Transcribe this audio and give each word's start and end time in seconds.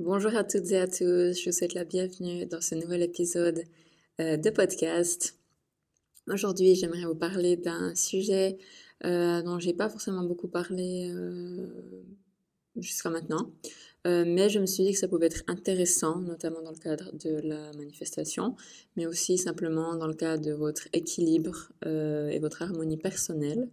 Bonjour 0.00 0.36
à 0.36 0.44
toutes 0.44 0.70
et 0.70 0.78
à 0.78 0.86
tous, 0.86 1.34
je 1.34 1.44
vous 1.46 1.50
souhaite 1.50 1.74
la 1.74 1.82
bienvenue 1.82 2.46
dans 2.46 2.60
ce 2.60 2.76
nouvel 2.76 3.02
épisode 3.02 3.64
euh, 4.20 4.36
de 4.36 4.48
podcast. 4.48 5.36
Aujourd'hui, 6.28 6.76
j'aimerais 6.76 7.02
vous 7.02 7.16
parler 7.16 7.56
d'un 7.56 7.96
sujet 7.96 8.58
euh, 9.04 9.42
dont 9.42 9.58
j'ai 9.58 9.74
pas 9.74 9.88
forcément 9.88 10.22
beaucoup 10.22 10.46
parlé 10.46 11.10
euh, 11.12 11.66
jusqu'à 12.76 13.10
maintenant, 13.10 13.50
mais 14.04 14.48
je 14.48 14.60
me 14.60 14.66
suis 14.66 14.84
dit 14.84 14.92
que 14.92 14.98
ça 14.98 15.08
pouvait 15.08 15.26
être 15.26 15.42
intéressant, 15.48 16.20
notamment 16.20 16.62
dans 16.62 16.70
le 16.70 16.78
cadre 16.78 17.10
de 17.16 17.40
la 17.42 17.72
manifestation, 17.72 18.54
mais 18.94 19.06
aussi 19.06 19.36
simplement 19.36 19.96
dans 19.96 20.06
le 20.06 20.14
cadre 20.14 20.44
de 20.44 20.52
votre 20.52 20.86
équilibre 20.92 21.72
et 21.84 22.38
votre 22.38 22.62
harmonie 22.62 22.98
personnelle. 22.98 23.68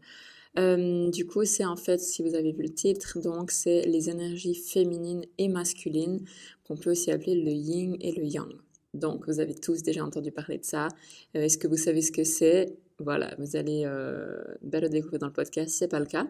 Euh, 0.58 1.10
du 1.10 1.26
coup, 1.26 1.46
c'est 1.46 1.66
en 1.66 1.76
fait, 1.76 2.00
si 2.00 2.22
vous 2.24 2.36
avez 2.36 2.52
vu 2.52 2.64
le 2.64 2.74
titre, 2.74 3.20
donc 3.20 3.52
c'est 3.52 3.82
les 3.84 4.10
énergies 4.10 4.56
féminines 4.56 5.26
et 5.38 5.48
masculines, 5.48 6.26
qu'on 6.64 6.76
peut 6.76 6.92
aussi 6.92 7.12
appeler 7.12 7.36
le 7.36 7.52
yin 7.52 7.98
et 8.00 8.12
le 8.12 8.26
yang. 8.26 8.54
Donc, 8.96 9.28
vous 9.28 9.40
avez 9.40 9.54
tous 9.54 9.84
déjà 9.84 10.04
entendu 10.04 10.32
parler 10.32 10.58
de 10.58 10.64
ça. 10.64 10.88
Euh, 11.36 11.44
est-ce 11.44 11.58
que 11.58 11.68
vous 11.68 11.78
savez 11.78 12.02
ce 12.02 12.12
que 12.12 12.24
c'est? 12.24 12.78
Voilà, 13.00 13.36
vous 13.38 13.56
allez 13.56 13.84
euh, 13.86 14.42
le 14.62 14.88
découvrir 14.88 15.20
dans 15.20 15.28
le 15.28 15.34
podcast, 15.34 15.76
c'est 15.78 15.90
pas 15.90 16.00
le 16.00 16.06
cas. 16.06 16.28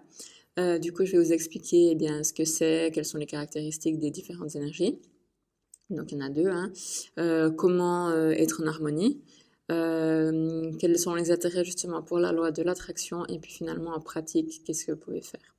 Euh, 0.57 0.80
du 0.80 0.91
coup, 0.91 1.05
je 1.05 1.11
vais 1.11 1.23
vous 1.23 1.33
expliquer 1.33 1.91
eh 1.91 1.95
bien 1.95 2.23
ce 2.23 2.33
que 2.33 2.45
c'est, 2.45 2.91
quelles 2.94 3.05
sont 3.05 3.17
les 3.17 3.25
caractéristiques 3.25 3.99
des 3.99 4.09
différentes 4.09 4.55
énergies. 4.55 4.99
Donc, 5.91 6.11
il 6.11 6.17
y 6.17 6.23
en 6.23 6.25
a 6.25 6.30
deux. 6.30 6.47
Hein. 6.47 6.71
comment 7.55 8.11
être 8.31 8.63
en 8.63 8.67
harmonie 8.67 9.21
euh, 9.71 10.71
quels 10.79 10.99
sont 10.99 11.15
les 11.15 11.31
intérêts 11.31 11.65
justement 11.65 12.03
pour 12.03 12.19
la 12.19 12.31
loi 12.31 12.51
de 12.51 12.61
l'attraction 12.61 13.25
et 13.25 13.39
puis 13.39 13.51
finalement 13.51 13.91
en 13.95 13.99
pratique, 13.99 14.61
qu'est-ce 14.63 14.85
que 14.85 14.91
vous 14.91 14.99
pouvez 14.99 15.21
faire? 15.21 15.55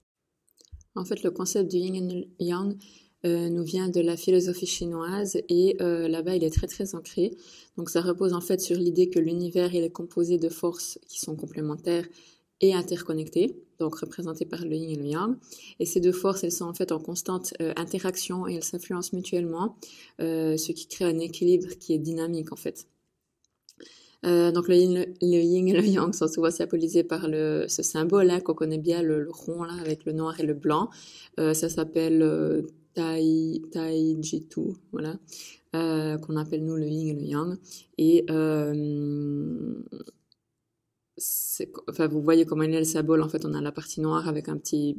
En 0.94 1.04
fait, 1.04 1.22
le 1.22 1.30
concept 1.30 1.70
du 1.70 1.78
yin 1.78 2.10
et 2.38 2.44
yang 2.44 2.76
euh, 3.24 3.48
nous 3.48 3.64
vient 3.64 3.88
de 3.88 4.00
la 4.00 4.16
philosophie 4.16 4.66
chinoise 4.66 5.38
et 5.48 5.76
euh, 5.80 6.08
là-bas 6.08 6.36
il 6.36 6.44
est 6.44 6.54
très 6.54 6.68
très 6.68 6.94
ancré. 6.94 7.36
Donc 7.76 7.90
ça 7.90 8.00
repose 8.00 8.32
en 8.32 8.40
fait 8.40 8.60
sur 8.60 8.76
l'idée 8.76 9.10
que 9.10 9.18
l'univers 9.18 9.74
est 9.74 9.90
composé 9.90 10.38
de 10.38 10.48
forces 10.48 10.98
qui 11.08 11.18
sont 11.18 11.34
complémentaires 11.34 12.06
et 12.62 12.72
interconnectées, 12.72 13.54
donc 13.78 13.96
représentées 13.96 14.46
par 14.46 14.64
le 14.64 14.74
yin 14.76 14.90
et 14.90 14.96
le 14.96 15.06
yang. 15.06 15.36
Et 15.80 15.84
ces 15.84 16.00
deux 16.00 16.12
forces, 16.12 16.44
elles 16.44 16.52
sont 16.52 16.64
en 16.64 16.72
fait 16.72 16.92
en 16.92 17.00
constante 17.00 17.52
interaction 17.76 18.46
et 18.46 18.54
elles 18.54 18.64
s'influencent 18.64 19.14
mutuellement, 19.14 19.76
ce 20.18 20.72
qui 20.72 20.86
crée 20.86 21.04
un 21.04 21.18
équilibre 21.18 21.68
qui 21.78 21.92
est 21.92 21.98
dynamique 21.98 22.52
en 22.52 22.56
fait. 22.56 22.86
Euh, 24.26 24.50
donc 24.50 24.68
le 24.68 24.76
yin, 24.76 24.96
et 25.20 25.72
le 25.72 25.86
yang 25.86 26.12
sont 26.12 26.28
souvent 26.28 26.50
symbolisés 26.50 27.04
par 27.04 27.22
ce 27.22 27.82
symbole 27.82 28.30
hein, 28.30 28.40
qu'on 28.40 28.54
connaît 28.54 28.78
bien, 28.78 29.02
le, 29.02 29.28
rond 29.30 29.62
là 29.62 29.74
avec 29.80 30.04
le 30.04 30.12
noir 30.12 30.40
et 30.40 30.44
le 30.44 30.54
blanc. 30.54 30.90
Euh, 31.38 31.54
ça 31.54 31.68
s'appelle 31.68 32.22
euh, 32.22 32.62
Tai, 32.94 33.62
tai 33.70 34.16
Jitu, 34.20 34.72
voilà, 34.90 35.16
qu'on 35.72 36.36
appelle 36.36 36.64
nous 36.64 36.76
le 36.76 36.88
yin 36.88 37.08
et 37.08 37.14
le 37.14 37.22
yang. 37.22 37.56
Et 37.98 38.24
enfin, 41.88 42.06
vous 42.08 42.22
voyez 42.22 42.46
comment 42.46 42.62
il 42.62 42.74
est 42.74 42.78
le 42.78 42.84
symbole. 42.84 43.22
En 43.22 43.28
fait, 43.28 43.44
on 43.44 43.54
a 43.54 43.60
la 43.60 43.72
partie 43.72 44.00
noire 44.00 44.28
avec 44.28 44.48
un 44.48 44.56
petit 44.56 44.96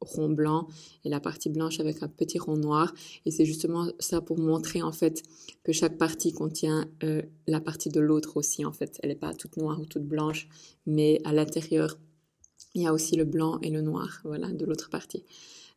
rond 0.00 0.28
blanc 0.28 0.66
et 1.04 1.08
la 1.08 1.20
partie 1.20 1.50
blanche 1.50 1.80
avec 1.80 2.02
un 2.02 2.08
petit 2.08 2.38
rond 2.38 2.56
noir. 2.56 2.92
Et 3.26 3.30
c'est 3.30 3.44
justement 3.44 3.88
ça 3.98 4.20
pour 4.20 4.38
montrer 4.38 4.82
en 4.82 4.92
fait 4.92 5.22
que 5.62 5.72
chaque 5.72 5.98
partie 5.98 6.32
contient 6.32 6.88
euh, 7.02 7.22
la 7.46 7.60
partie 7.60 7.88
de 7.88 8.00
l'autre 8.00 8.36
aussi 8.36 8.64
en 8.64 8.72
fait. 8.72 8.98
Elle 9.02 9.10
n'est 9.10 9.16
pas 9.16 9.34
toute 9.34 9.56
noire 9.56 9.80
ou 9.80 9.86
toute 9.86 10.04
blanche, 10.04 10.48
mais 10.86 11.20
à 11.24 11.32
l'intérieur, 11.32 11.98
il 12.74 12.82
y 12.82 12.86
a 12.86 12.92
aussi 12.92 13.16
le 13.16 13.24
blanc 13.24 13.58
et 13.62 13.70
le 13.70 13.80
noir, 13.80 14.20
voilà, 14.24 14.50
de 14.52 14.64
l'autre 14.64 14.90
partie. 14.90 15.24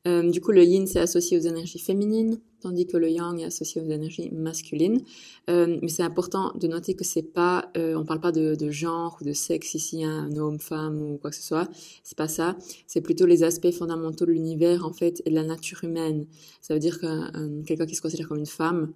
Euh, 0.05 0.29
du 0.29 0.41
coup, 0.41 0.51
le 0.51 0.63
yin, 0.63 0.85
c'est 0.85 0.99
associé 0.99 1.37
aux 1.37 1.41
énergies 1.41 1.79
féminines, 1.79 2.39
tandis 2.59 2.85
que 2.85 2.97
le 2.97 3.09
yang 3.09 3.39
est 3.39 3.45
associé 3.45 3.81
aux 3.81 3.89
énergies 3.89 4.29
masculines. 4.31 5.01
Euh, 5.49 5.79
mais 5.81 5.87
c'est 5.87 6.03
important 6.03 6.51
de 6.55 6.67
noter 6.67 6.93
que 6.93 7.05
c'est 7.05 7.23
pas, 7.23 7.71
euh, 7.77 7.95
on 7.95 8.05
parle 8.05 8.19
pas 8.19 8.33
de, 8.33 8.69
genre 8.69 9.17
ou 9.21 9.23
de 9.23 9.31
sexe 9.31 9.75
ici, 9.75 10.03
hein, 10.03 10.29
un 10.29 10.35
homme, 10.35 10.59
femme 10.59 11.01
ou 11.01 11.17
quoi 11.17 11.29
que 11.29 11.35
ce 11.37 11.43
soit. 11.43 11.69
C'est 12.03 12.17
pas 12.17 12.27
ça. 12.27 12.57
C'est 12.85 13.01
plutôt 13.01 13.25
les 13.25 13.43
aspects 13.43 13.71
fondamentaux 13.71 14.25
de 14.25 14.31
l'univers, 14.31 14.85
en 14.85 14.91
fait, 14.93 15.21
et 15.25 15.29
de 15.29 15.35
la 15.35 15.43
nature 15.43 15.83
humaine. 15.83 16.25
Ça 16.61 16.73
veut 16.73 16.81
dire 16.81 16.99
que 16.99 17.61
quelqu'un 17.63 17.85
qui 17.85 17.95
se 17.95 18.01
considère 18.01 18.27
comme 18.27 18.39
une 18.39 18.45
femme, 18.45 18.91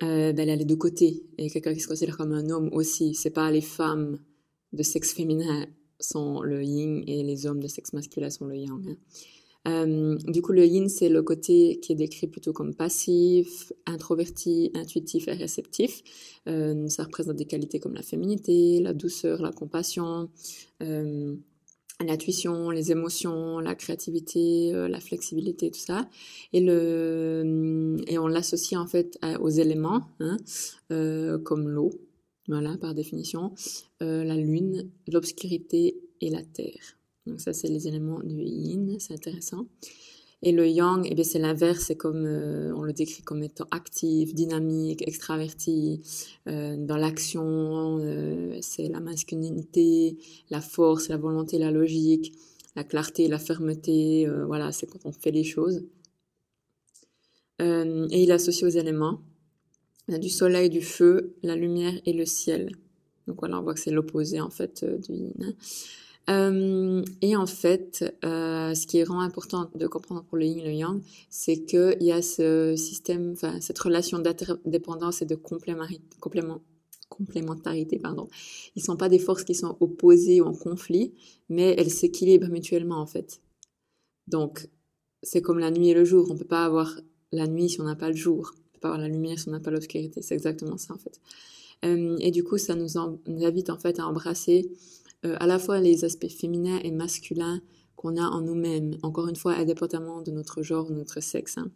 ben, 0.00 0.38
elle 0.38 0.50
a 0.50 0.56
les 0.56 0.64
deux 0.64 0.76
côtés. 0.76 1.22
Et 1.38 1.48
quelqu'un 1.50 1.74
qui 1.74 1.80
se 1.80 1.88
considère 1.88 2.16
comme 2.16 2.32
un 2.32 2.50
homme 2.50 2.68
aussi. 2.72 3.14
C'est 3.14 3.30
pas 3.30 3.50
les 3.50 3.60
femmes 3.60 4.18
de 4.72 4.82
sexe 4.82 5.12
féminin 5.12 5.66
sont 5.98 6.42
le 6.42 6.62
yin 6.62 7.02
et 7.06 7.22
les 7.22 7.46
hommes 7.46 7.60
de 7.60 7.68
sexe 7.68 7.92
masculin 7.92 8.30
sont 8.30 8.46
le 8.46 8.56
yang. 8.56 8.86
Hein. 8.88 8.96
Euh, 9.68 10.16
du 10.26 10.40
coup, 10.40 10.52
le 10.52 10.64
yin, 10.64 10.88
c'est 10.88 11.08
le 11.08 11.22
côté 11.22 11.80
qui 11.82 11.92
est 11.92 11.96
décrit 11.96 12.26
plutôt 12.26 12.52
comme 12.52 12.74
passif, 12.74 13.72
introverti, 13.86 14.70
intuitif 14.74 15.28
et 15.28 15.32
réceptif. 15.32 16.02
Euh, 16.48 16.88
ça 16.88 17.04
représente 17.04 17.36
des 17.36 17.44
qualités 17.44 17.78
comme 17.80 17.94
la 17.94 18.02
féminité, 18.02 18.80
la 18.80 18.94
douceur, 18.94 19.42
la 19.42 19.52
compassion, 19.52 20.30
euh, 20.82 21.36
l'intuition, 22.02 22.70
les 22.70 22.90
émotions, 22.90 23.58
la 23.58 23.74
créativité, 23.74 24.74
euh, 24.74 24.88
la 24.88 25.00
flexibilité, 25.00 25.70
tout 25.70 25.80
ça. 25.80 26.08
Et, 26.54 26.62
on 26.70 28.26
l'associe 28.28 28.80
en 28.80 28.86
fait 28.86 29.18
aux 29.40 29.50
éléments, 29.50 30.02
hein, 30.20 30.38
comme 31.44 31.68
l'eau, 31.68 31.90
voilà, 32.48 32.76
par 32.78 32.94
définition, 32.94 33.52
la 34.00 34.36
lune, 34.36 34.90
l'obscurité 35.08 36.00
et 36.20 36.30
la 36.30 36.42
terre. 36.42 36.99
Donc 37.26 37.40
ça, 37.40 37.52
c'est 37.52 37.68
les 37.68 37.86
éléments 37.86 38.20
du 38.20 38.42
yin, 38.42 38.96
c'est 38.98 39.14
intéressant. 39.14 39.66
Et 40.42 40.52
le 40.52 40.66
yang, 40.66 41.06
eh 41.10 41.22
c'est 41.22 41.38
l'inverse, 41.38 41.84
c'est 41.86 41.96
comme, 41.96 42.24
euh, 42.24 42.72
on 42.74 42.82
le 42.82 42.94
décrit 42.94 43.22
comme 43.22 43.42
étant 43.42 43.66
actif, 43.70 44.34
dynamique, 44.34 45.06
extraverti, 45.06 46.00
euh, 46.48 46.76
dans 46.78 46.96
l'action, 46.96 47.98
euh, 48.00 48.58
c'est 48.62 48.88
la 48.88 49.00
masculinité, 49.00 50.16
la 50.48 50.62
force, 50.62 51.08
la 51.08 51.18
volonté, 51.18 51.58
la 51.58 51.70
logique, 51.70 52.32
la 52.74 52.84
clarté, 52.84 53.28
la 53.28 53.38
fermeté, 53.38 54.26
voilà, 54.46 54.72
c'est 54.72 54.86
quand 54.86 55.04
on 55.04 55.12
fait 55.12 55.32
les 55.32 55.44
choses. 55.44 55.82
Et 57.58 58.22
il 58.22 58.32
associe 58.32 58.64
aux 58.64 58.78
éléments, 58.78 59.20
du 60.08 60.30
soleil, 60.30 60.70
du 60.70 60.80
feu, 60.80 61.34
la 61.42 61.56
lumière 61.56 61.92
et 62.06 62.14
le 62.14 62.24
ciel. 62.24 62.74
Donc 63.26 63.40
voilà, 63.40 63.58
on 63.58 63.62
voit 63.62 63.74
que 63.74 63.80
c'est 63.80 63.90
l'opposé 63.90 64.40
en 64.40 64.50
fait 64.50 64.84
du 64.84 65.12
yin. 65.12 65.54
Euh, 66.30 67.02
et 67.22 67.34
en 67.34 67.46
fait, 67.46 68.04
euh, 68.24 68.74
ce 68.74 68.86
qui 68.86 68.98
est 68.98 69.04
vraiment 69.04 69.22
important 69.22 69.70
de 69.74 69.86
comprendre 69.86 70.22
pour 70.22 70.38
le 70.38 70.44
yin 70.44 70.58
et 70.60 70.64
le 70.64 70.72
yang, 70.72 71.02
c'est 71.28 71.64
qu'il 71.64 72.02
y 72.02 72.12
a 72.12 72.22
ce 72.22 72.76
système, 72.76 73.32
enfin 73.32 73.60
cette 73.60 73.78
relation 73.78 74.18
d'interdépendance 74.18 75.22
et 75.22 75.26
de 75.26 75.34
complément, 75.34 75.86
complémentarité. 77.08 78.00
Ils 78.76 78.82
sont 78.82 78.96
pas 78.96 79.08
des 79.08 79.18
forces 79.18 79.44
qui 79.44 79.54
sont 79.54 79.76
opposées 79.80 80.40
ou 80.40 80.44
en 80.44 80.54
conflit, 80.54 81.14
mais 81.48 81.74
elles 81.76 81.90
s'équilibrent 81.90 82.48
mutuellement 82.48 83.00
en 83.00 83.06
fait. 83.06 83.40
Donc, 84.28 84.68
c'est 85.22 85.42
comme 85.42 85.58
la 85.58 85.70
nuit 85.70 85.88
et 85.88 85.94
le 85.94 86.04
jour. 86.04 86.28
On 86.30 86.36
peut 86.36 86.44
pas 86.44 86.64
avoir 86.64 87.00
la 87.32 87.46
nuit 87.48 87.68
si 87.68 87.80
on 87.80 87.84
n'a 87.84 87.96
pas 87.96 88.08
le 88.08 88.16
jour. 88.16 88.52
On 88.54 88.72
peut 88.74 88.80
pas 88.80 88.88
avoir 88.88 89.00
la 89.00 89.08
lumière 89.08 89.38
si 89.38 89.48
on 89.48 89.52
n'a 89.52 89.60
pas 89.60 89.70
l'obscurité. 89.70 90.22
C'est 90.22 90.34
exactement 90.34 90.76
ça 90.76 90.94
en 90.94 90.98
fait. 90.98 91.20
Euh, 91.84 92.16
et 92.20 92.30
du 92.30 92.44
coup, 92.44 92.58
ça 92.58 92.74
nous 92.76 92.98
invite 92.98 93.70
en 93.70 93.78
fait 93.78 93.98
à 93.98 94.06
embrasser 94.06 94.70
euh, 95.24 95.36
à 95.38 95.46
la 95.46 95.58
fois 95.58 95.80
les 95.80 96.04
aspects 96.04 96.28
féminins 96.28 96.78
et 96.82 96.90
masculins 96.90 97.60
qu'on 97.96 98.16
a 98.16 98.22
en 98.22 98.40
nous-mêmes, 98.40 98.96
encore 99.02 99.28
une 99.28 99.36
fois, 99.36 99.52
indépendamment 99.52 100.22
de 100.22 100.30
notre 100.30 100.62
genre, 100.62 100.88
de 100.88 100.94
notre 100.94 101.20
sexe. 101.20 101.58
Hein. 101.58 101.70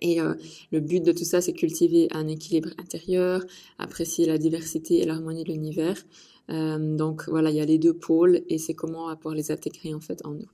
Et 0.00 0.20
euh, 0.20 0.34
le 0.70 0.80
but 0.80 1.02
de 1.02 1.12
tout 1.12 1.24
ça, 1.24 1.40
c'est 1.40 1.52
cultiver 1.52 2.08
un 2.12 2.28
équilibre 2.28 2.70
intérieur, 2.78 3.44
apprécier 3.78 4.26
la 4.26 4.38
diversité 4.38 5.00
et 5.00 5.04
l'harmonie 5.04 5.44
de 5.44 5.52
l'univers. 5.52 6.06
Euh, 6.50 6.96
donc 6.96 7.28
voilà, 7.28 7.50
il 7.50 7.56
y 7.56 7.60
a 7.60 7.64
les 7.64 7.78
deux 7.78 7.94
pôles 7.94 8.42
et 8.48 8.58
c'est 8.58 8.74
comment 8.74 9.04
on 9.04 9.08
va 9.08 9.16
pouvoir 9.16 9.34
les 9.34 9.50
intégrer 9.50 9.92
en 9.92 10.00
fait 10.00 10.24
en 10.24 10.30
nous. 10.30 10.48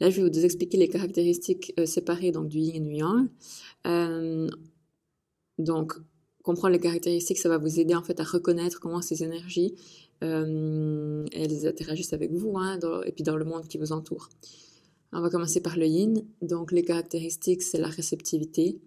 Là, 0.00 0.10
je 0.10 0.20
vais 0.20 0.28
vous 0.28 0.44
expliquer 0.44 0.78
les 0.78 0.88
caractéristiques 0.88 1.74
séparées 1.86 2.32
donc 2.32 2.48
du 2.48 2.58
yin 2.58 2.84
et 2.84 2.88
du 2.88 2.94
yang. 2.96 3.28
Donc 5.58 5.94
comprendre 6.42 6.72
les 6.72 6.80
caractéristiques, 6.80 7.38
ça 7.38 7.48
va 7.48 7.58
vous 7.58 7.78
aider 7.78 7.94
en 7.94 8.02
fait 8.02 8.18
à 8.20 8.24
reconnaître 8.24 8.80
comment 8.80 9.00
ces 9.00 9.22
énergies 9.22 9.74
euh, 10.22 11.24
elles 11.32 11.66
interagissent 11.66 12.12
avec 12.12 12.32
vous 12.32 12.56
hein, 12.56 12.78
et 13.04 13.12
puis 13.12 13.24
dans 13.24 13.36
le 13.36 13.44
monde 13.44 13.66
qui 13.68 13.78
vous 13.78 13.92
entoure. 13.92 14.28
On 15.12 15.20
va 15.20 15.28
commencer 15.28 15.60
par 15.60 15.76
le 15.76 15.86
yin. 15.86 16.24
Donc 16.40 16.72
les 16.72 16.82
caractéristiques, 16.82 17.62
c'est 17.62 17.78
la 17.78 17.88
réceptivité. 17.88 18.80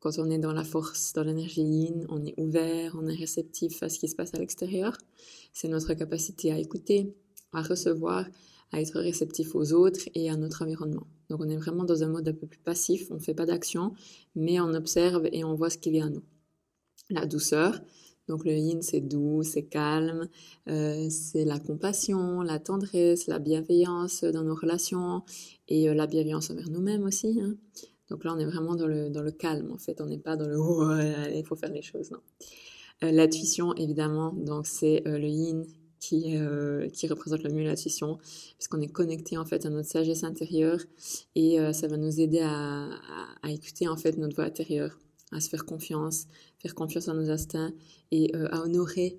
Quand 0.00 0.18
on 0.18 0.30
est 0.30 0.38
dans 0.38 0.52
la 0.52 0.64
force, 0.64 1.12
dans 1.12 1.22
l'énergie 1.22 1.62
yin, 1.62 2.06
on 2.08 2.24
est 2.24 2.34
ouvert, 2.36 2.96
on 3.00 3.06
est 3.06 3.14
réceptif 3.14 3.82
à 3.82 3.88
ce 3.88 3.98
qui 3.98 4.08
se 4.08 4.16
passe 4.16 4.34
à 4.34 4.38
l'extérieur. 4.38 4.96
C'est 5.52 5.68
notre 5.68 5.94
capacité 5.94 6.52
à 6.52 6.58
écouter, 6.58 7.14
à 7.52 7.62
recevoir, 7.62 8.26
à 8.72 8.80
être 8.80 9.00
réceptif 9.00 9.54
aux 9.54 9.72
autres 9.72 10.08
et 10.14 10.30
à 10.30 10.36
notre 10.36 10.62
environnement. 10.62 11.06
Donc 11.30 11.40
on 11.40 11.48
est 11.48 11.56
vraiment 11.56 11.84
dans 11.84 12.02
un 12.02 12.08
mode 12.08 12.28
un 12.28 12.32
peu 12.32 12.46
plus 12.46 12.60
passif, 12.60 13.08
on 13.10 13.14
ne 13.14 13.20
fait 13.20 13.34
pas 13.34 13.46
d'action, 13.46 13.94
mais 14.34 14.60
on 14.60 14.72
observe 14.74 15.28
et 15.32 15.44
on 15.44 15.54
voit 15.54 15.70
ce 15.70 15.78
qui 15.78 15.90
vient 15.90 16.06
à 16.06 16.10
nous 16.10 16.22
la 17.10 17.26
douceur. 17.26 17.80
Donc 18.28 18.44
le 18.44 18.52
yin, 18.52 18.82
c'est 18.82 19.00
doux, 19.00 19.42
c'est 19.42 19.64
calme, 19.64 20.28
euh, 20.68 21.08
c'est 21.10 21.44
la 21.44 21.58
compassion, 21.58 22.42
la 22.42 22.58
tendresse, 22.58 23.26
la 23.26 23.38
bienveillance 23.38 24.22
dans 24.24 24.44
nos 24.44 24.54
relations 24.54 25.22
et 25.68 25.88
euh, 25.88 25.94
la 25.94 26.06
bienveillance 26.06 26.50
envers 26.50 26.68
nous-mêmes 26.68 27.04
aussi. 27.04 27.40
Hein. 27.42 27.56
Donc 28.10 28.24
là, 28.24 28.34
on 28.34 28.38
est 28.38 28.44
vraiment 28.44 28.74
dans 28.74 28.86
le, 28.86 29.08
dans 29.08 29.22
le 29.22 29.32
calme, 29.32 29.72
en 29.72 29.78
fait. 29.78 30.00
On 30.00 30.06
n'est 30.06 30.18
pas 30.18 30.36
dans 30.36 30.46
le 30.46 30.56
oh, 30.60 30.92
il 31.34 31.44
faut 31.46 31.56
faire 31.56 31.72
les 31.72 31.82
choses, 31.82 32.10
non. 32.10 32.18
Euh, 33.04 33.12
l'intuition, 33.12 33.74
évidemment, 33.74 34.32
donc 34.32 34.66
c'est 34.66 35.02
le 35.06 35.28
yin 35.28 35.64
qui, 36.00 36.36
qui 36.92 37.08
représente 37.08 37.42
le 37.42 37.52
mieux 37.52 37.64
l'intuition, 37.64 38.18
parce 38.56 38.68
qu'on 38.68 38.80
est 38.80 38.92
connecté 38.92 39.36
en 39.36 39.44
fait 39.44 39.66
à 39.66 39.70
notre 39.70 39.88
sagesse 39.88 40.22
intérieure 40.22 40.80
et 41.34 41.58
ça 41.72 41.88
va 41.88 41.96
nous 41.96 42.20
aider 42.20 42.40
à, 42.40 42.88
à, 43.42 43.50
écouter 43.50 43.88
en 43.88 43.96
fait 43.96 44.16
notre 44.16 44.36
voix 44.36 44.44
intérieure, 44.44 44.96
à 45.32 45.40
se 45.40 45.48
faire 45.48 45.64
confiance, 45.64 46.26
faire 46.58 46.74
confiance 46.74 47.08
à 47.08 47.14
nos 47.14 47.30
instincts 47.30 47.72
et 48.10 48.34
à 48.34 48.62
honorer, 48.62 49.18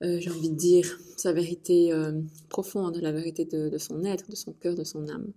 j'ai 0.00 0.30
envie 0.30 0.50
de 0.50 0.56
dire, 0.56 0.98
sa 1.16 1.32
vérité 1.32 1.92
profonde, 2.48 2.96
la 2.96 3.12
vérité 3.12 3.44
de, 3.44 3.78
son 3.78 4.04
être, 4.04 4.28
de 4.28 4.36
son 4.36 4.52
cœur, 4.52 4.74
de 4.74 4.84
son 4.84 5.08
âme. 5.08 5.32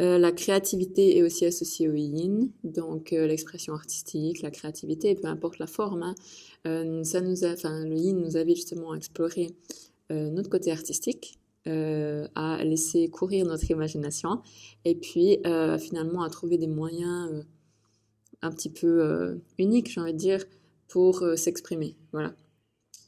Euh, 0.00 0.16
la 0.16 0.30
créativité 0.30 1.18
est 1.18 1.22
aussi 1.22 1.44
associée 1.44 1.88
au 1.88 1.94
yin, 1.94 2.50
donc 2.62 3.12
euh, 3.12 3.26
l'expression 3.26 3.74
artistique, 3.74 4.42
la 4.42 4.52
créativité, 4.52 5.16
peu 5.16 5.26
importe 5.26 5.58
la 5.58 5.66
forme. 5.66 6.02
Hein, 6.02 6.14
euh, 6.68 7.02
ça 7.02 7.20
nous 7.20 7.44
a, 7.44 7.54
le 7.84 7.96
yin 7.96 8.16
nous 8.16 8.36
avait 8.36 8.54
justement 8.54 8.94
exploré 8.94 9.50
notre 10.10 10.48
côté 10.48 10.72
artistique, 10.72 11.38
à 11.66 12.64
laisser 12.64 13.08
courir 13.08 13.44
notre 13.44 13.70
imagination, 13.70 14.40
et 14.86 14.94
puis 14.94 15.36
finalement 15.78 16.22
à 16.22 16.30
trouver 16.30 16.56
des 16.56 16.66
moyens 16.66 17.44
un 18.42 18.50
petit 18.50 18.70
peu 18.70 19.40
uniques, 19.58 19.90
j'ai 19.90 20.00
envie 20.00 20.12
de 20.12 20.18
dire, 20.18 20.44
pour 20.88 21.24
s'exprimer. 21.36 21.96
Voilà. 22.12 22.34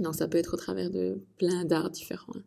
Donc 0.00 0.14
ça 0.14 0.28
peut 0.28 0.38
être 0.38 0.54
au 0.54 0.56
travers 0.56 0.90
de 0.90 1.20
plein 1.36 1.64
d'arts 1.64 1.90
différents. 1.90 2.32
Hein. 2.34 2.42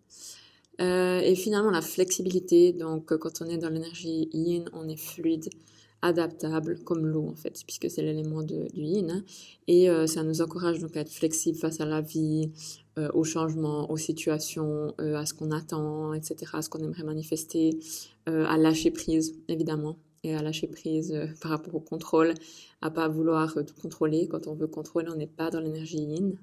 Euh, 0.82 1.20
et 1.20 1.36
finalement, 1.36 1.72
la 1.72 1.82
flexibilité. 1.82 2.74
Donc, 2.74 3.12
euh, 3.12 3.18
quand 3.18 3.42
on 3.42 3.46
est 3.46 3.58
dans 3.58 3.70
l'énergie 3.70 4.30
yin, 4.34 4.66
on 4.74 4.88
est 4.88 4.98
fluide, 4.98 5.50
adaptable, 6.02 6.80
comme 6.84 7.06
l'eau 7.06 7.28
en 7.30 7.36
fait, 7.36 7.64
puisque 7.66 7.90
c'est 7.90 8.02
l'élément 8.02 8.42
du 8.42 8.68
yin. 8.74 9.12
Hein. 9.12 9.24
Et 9.68 9.90
euh, 9.90 10.08
ça 10.08 10.24
nous 10.24 10.42
encourage 10.42 10.80
donc 10.80 10.98
à 10.98 11.02
être 11.02 11.12
flexible 11.12 11.58
face 11.58 11.80
à 11.80 11.86
la 11.86 12.02
vie, 12.02 12.52
aux 13.16 13.24
changements, 13.24 13.90
aux 13.90 13.98
situations, 13.98 14.94
à 15.00 15.26
ce 15.26 15.34
qu'on 15.34 15.50
attend, 15.50 16.14
etc., 16.14 16.52
à 16.54 16.62
ce 16.62 16.70
qu'on 16.70 16.78
aimerait 16.78 17.02
manifester, 17.02 17.80
à 18.28 18.56
lâcher 18.56 18.92
prise, 18.92 19.34
évidemment 19.48 19.98
et 20.24 20.36
à 20.36 20.42
lâcher 20.42 20.68
prise 20.68 21.14
par 21.42 21.52
rapport 21.52 21.76
au 21.76 21.80
contrôle, 21.80 22.34
à 22.82 22.90
pas 22.90 23.08
vouloir 23.08 23.54
tout 23.54 23.76
contrôler. 23.82 24.28
Quand 24.28 24.48
on 24.48 24.54
veut 24.54 24.68
contrôler, 24.68 25.08
on 25.10 25.16
n'est 25.16 25.28
pas 25.28 25.50
dans 25.50 25.60
l'énergie 25.60 25.98
yin 25.98 26.38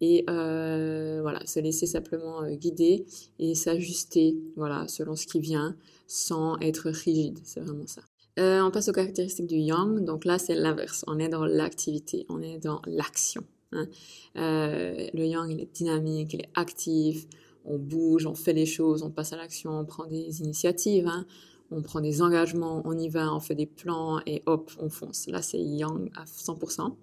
et 0.00 0.24
euh, 0.30 1.18
voilà, 1.22 1.44
se 1.46 1.60
laisser 1.60 1.86
simplement 1.86 2.42
euh, 2.42 2.54
guider 2.54 3.04
et 3.38 3.54
s'ajuster, 3.54 4.36
voilà, 4.56 4.88
selon 4.88 5.14
ce 5.14 5.26
qui 5.26 5.40
vient, 5.40 5.76
sans 6.06 6.58
être 6.60 6.88
rigide. 6.90 7.38
C'est 7.44 7.60
vraiment 7.60 7.86
ça. 7.86 8.02
Euh, 8.38 8.62
on 8.62 8.70
passe 8.70 8.88
aux 8.88 8.92
caractéristiques 8.92 9.46
du 9.46 9.56
yang. 9.56 10.02
Donc 10.04 10.24
là, 10.24 10.38
c'est 10.38 10.54
l'inverse. 10.54 11.04
On 11.06 11.18
est 11.18 11.28
dans 11.28 11.44
l'activité, 11.44 12.24
on 12.28 12.40
est 12.40 12.58
dans 12.58 12.80
l'action. 12.86 13.44
Hein. 13.72 13.86
Euh, 14.36 15.08
le 15.12 15.26
yang, 15.26 15.50
il 15.50 15.60
est 15.60 15.72
dynamique, 15.72 16.32
il 16.34 16.40
est 16.42 16.50
actif. 16.54 17.26
On 17.66 17.76
bouge, 17.78 18.24
on 18.24 18.34
fait 18.34 18.54
les 18.54 18.64
choses, 18.64 19.02
on 19.02 19.10
passe 19.10 19.34
à 19.34 19.36
l'action, 19.36 19.78
on 19.78 19.84
prend 19.84 20.06
des 20.06 20.40
initiatives. 20.40 21.06
Hein. 21.06 21.26
On 21.70 21.82
prend 21.82 22.00
des 22.00 22.20
engagements, 22.20 22.82
on 22.84 22.98
y 22.98 23.08
va, 23.08 23.32
on 23.34 23.40
fait 23.40 23.54
des 23.54 23.66
plans 23.66 24.20
et 24.26 24.42
hop, 24.46 24.70
on 24.78 24.88
fonce. 24.88 25.28
Là, 25.28 25.40
c'est 25.40 25.60
yang 25.60 26.10
à 26.16 26.24
100%. 26.24 26.94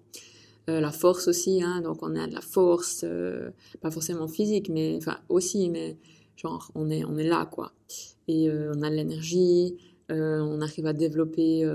Euh, 0.68 0.80
la 0.80 0.92
force 0.92 1.28
aussi, 1.28 1.62
hein, 1.62 1.80
donc 1.80 2.02
on 2.02 2.14
a 2.14 2.26
de 2.26 2.34
la 2.34 2.42
force, 2.42 3.02
euh, 3.04 3.50
pas 3.80 3.90
forcément 3.90 4.28
physique, 4.28 4.68
mais 4.68 4.96
enfin 4.98 5.18
aussi, 5.30 5.70
mais 5.70 5.96
genre 6.36 6.70
on 6.74 6.90
est, 6.90 7.04
on 7.04 7.16
est 7.16 7.26
là 7.26 7.46
quoi. 7.46 7.72
Et 8.26 8.50
euh, 8.50 8.72
on 8.76 8.82
a 8.82 8.90
de 8.90 8.94
l'énergie, 8.94 9.76
on 10.10 10.60
arrive 10.60 10.86
à 10.86 10.92
développer 10.92 11.70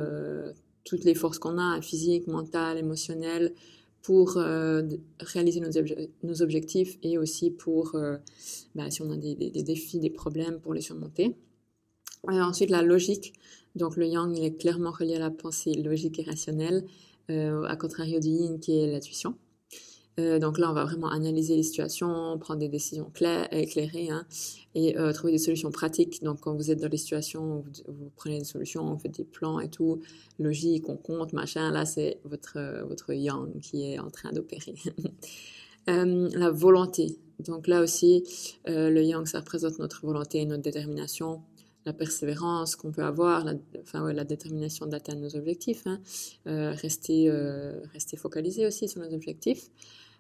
toutes 0.84 1.04
les 1.04 1.14
forces 1.14 1.38
qu'on 1.38 1.60
a, 1.60 1.82
physique, 1.82 2.26
mentale, 2.26 2.80
émotionnelle, 2.80 3.54
pour 4.02 4.40
réaliser 5.20 5.62
nos, 6.24 6.42
objectifs 6.42 6.98
et 7.04 7.20
aussi 7.20 7.52
pour, 7.52 7.96
bah, 8.74 8.90
si 8.90 9.04
on 9.04 9.12
a 9.12 9.18
des, 9.18 9.36
défis, 9.36 10.00
des 10.00 10.10
problèmes, 10.10 10.60
pour 10.60 10.74
les 10.74 10.82
surmonter. 10.82 11.36
Ensuite, 12.28 12.70
la 12.70 12.82
logique. 12.82 13.34
Donc 13.76 13.98
le 13.98 14.06
yang, 14.06 14.36
il 14.38 14.44
est 14.44 14.56
clairement 14.56 14.92
relié 14.92 15.16
à 15.16 15.20
la 15.20 15.32
pensée 15.32 15.74
logique 15.74 16.20
et 16.20 16.24
rationnelle. 16.24 16.86
Euh, 17.32 17.64
à 17.64 17.78
contrario 17.78 18.20
du 18.20 18.28
yin 18.28 18.60
qui 18.60 18.78
est 18.78 18.92
l'intuition. 18.92 19.36
Euh, 20.20 20.40
donc 20.40 20.60
là, 20.60 20.70
on 20.70 20.74
va 20.74 20.84
vraiment 20.84 21.10
analyser 21.10 21.56
les 21.56 21.64
situations, 21.64 22.38
prendre 22.38 22.60
des 22.60 22.68
décisions 22.68 23.10
claires, 23.14 23.48
éclairées 23.52 24.10
hein, 24.10 24.26
et 24.76 24.98
euh, 24.98 25.14
trouver 25.14 25.32
des 25.32 25.40
solutions 25.40 25.72
pratiques. 25.72 26.22
Donc 26.22 26.42
quand 26.42 26.54
vous 26.54 26.70
êtes 26.70 26.82
dans 26.82 26.90
les 26.90 26.98
situations 26.98 27.60
où 27.60 27.66
vous, 27.88 28.12
prenez 28.18 28.40
des 28.40 28.44
solutions, 28.44 28.94
vous 28.94 29.00
faites 29.00 29.16
des 29.16 29.24
plans 29.24 29.62
et 29.62 29.70
tout, 29.70 30.02
logique, 30.38 30.90
on 30.90 30.98
compte, 30.98 31.32
machin, 31.32 31.72
là 31.72 31.86
c'est 31.86 32.20
votre, 32.26 32.60
votre 32.88 33.14
yang 33.14 33.58
qui 33.62 33.86
est 33.86 34.00
en 34.00 34.12
train 34.12 34.32
d'opérer. 34.34 34.76
la 35.88 36.52
volonté. 36.52 37.18
Donc 37.40 37.68
là 37.68 37.82
aussi, 37.82 38.24
le 38.68 39.02
yang, 39.02 39.26
ça 39.26 39.40
représente 39.40 39.80
notre 39.80 40.06
volonté, 40.06 40.46
notre 40.46 40.62
détermination, 40.62 41.42
la 41.86 41.94
persévérance 41.94 42.76
qu'on 42.76 42.92
peut 42.92 43.04
avoir, 43.04 43.44
la, 43.44 43.54
enfin, 43.82 44.04
ouais, 44.04 44.14
la 44.14 44.24
détermination 44.24 44.86
d'atteindre 44.86 45.22
nos 45.22 45.36
objectifs, 45.36 45.84
hein, 45.86 46.00
euh, 46.48 46.72
rester, 46.72 47.30
euh, 47.30 47.80
rester 47.94 48.18
focalisé 48.18 48.66
aussi 48.66 48.88
sur 48.88 49.02
nos 49.02 49.14
objectifs, 49.14 49.70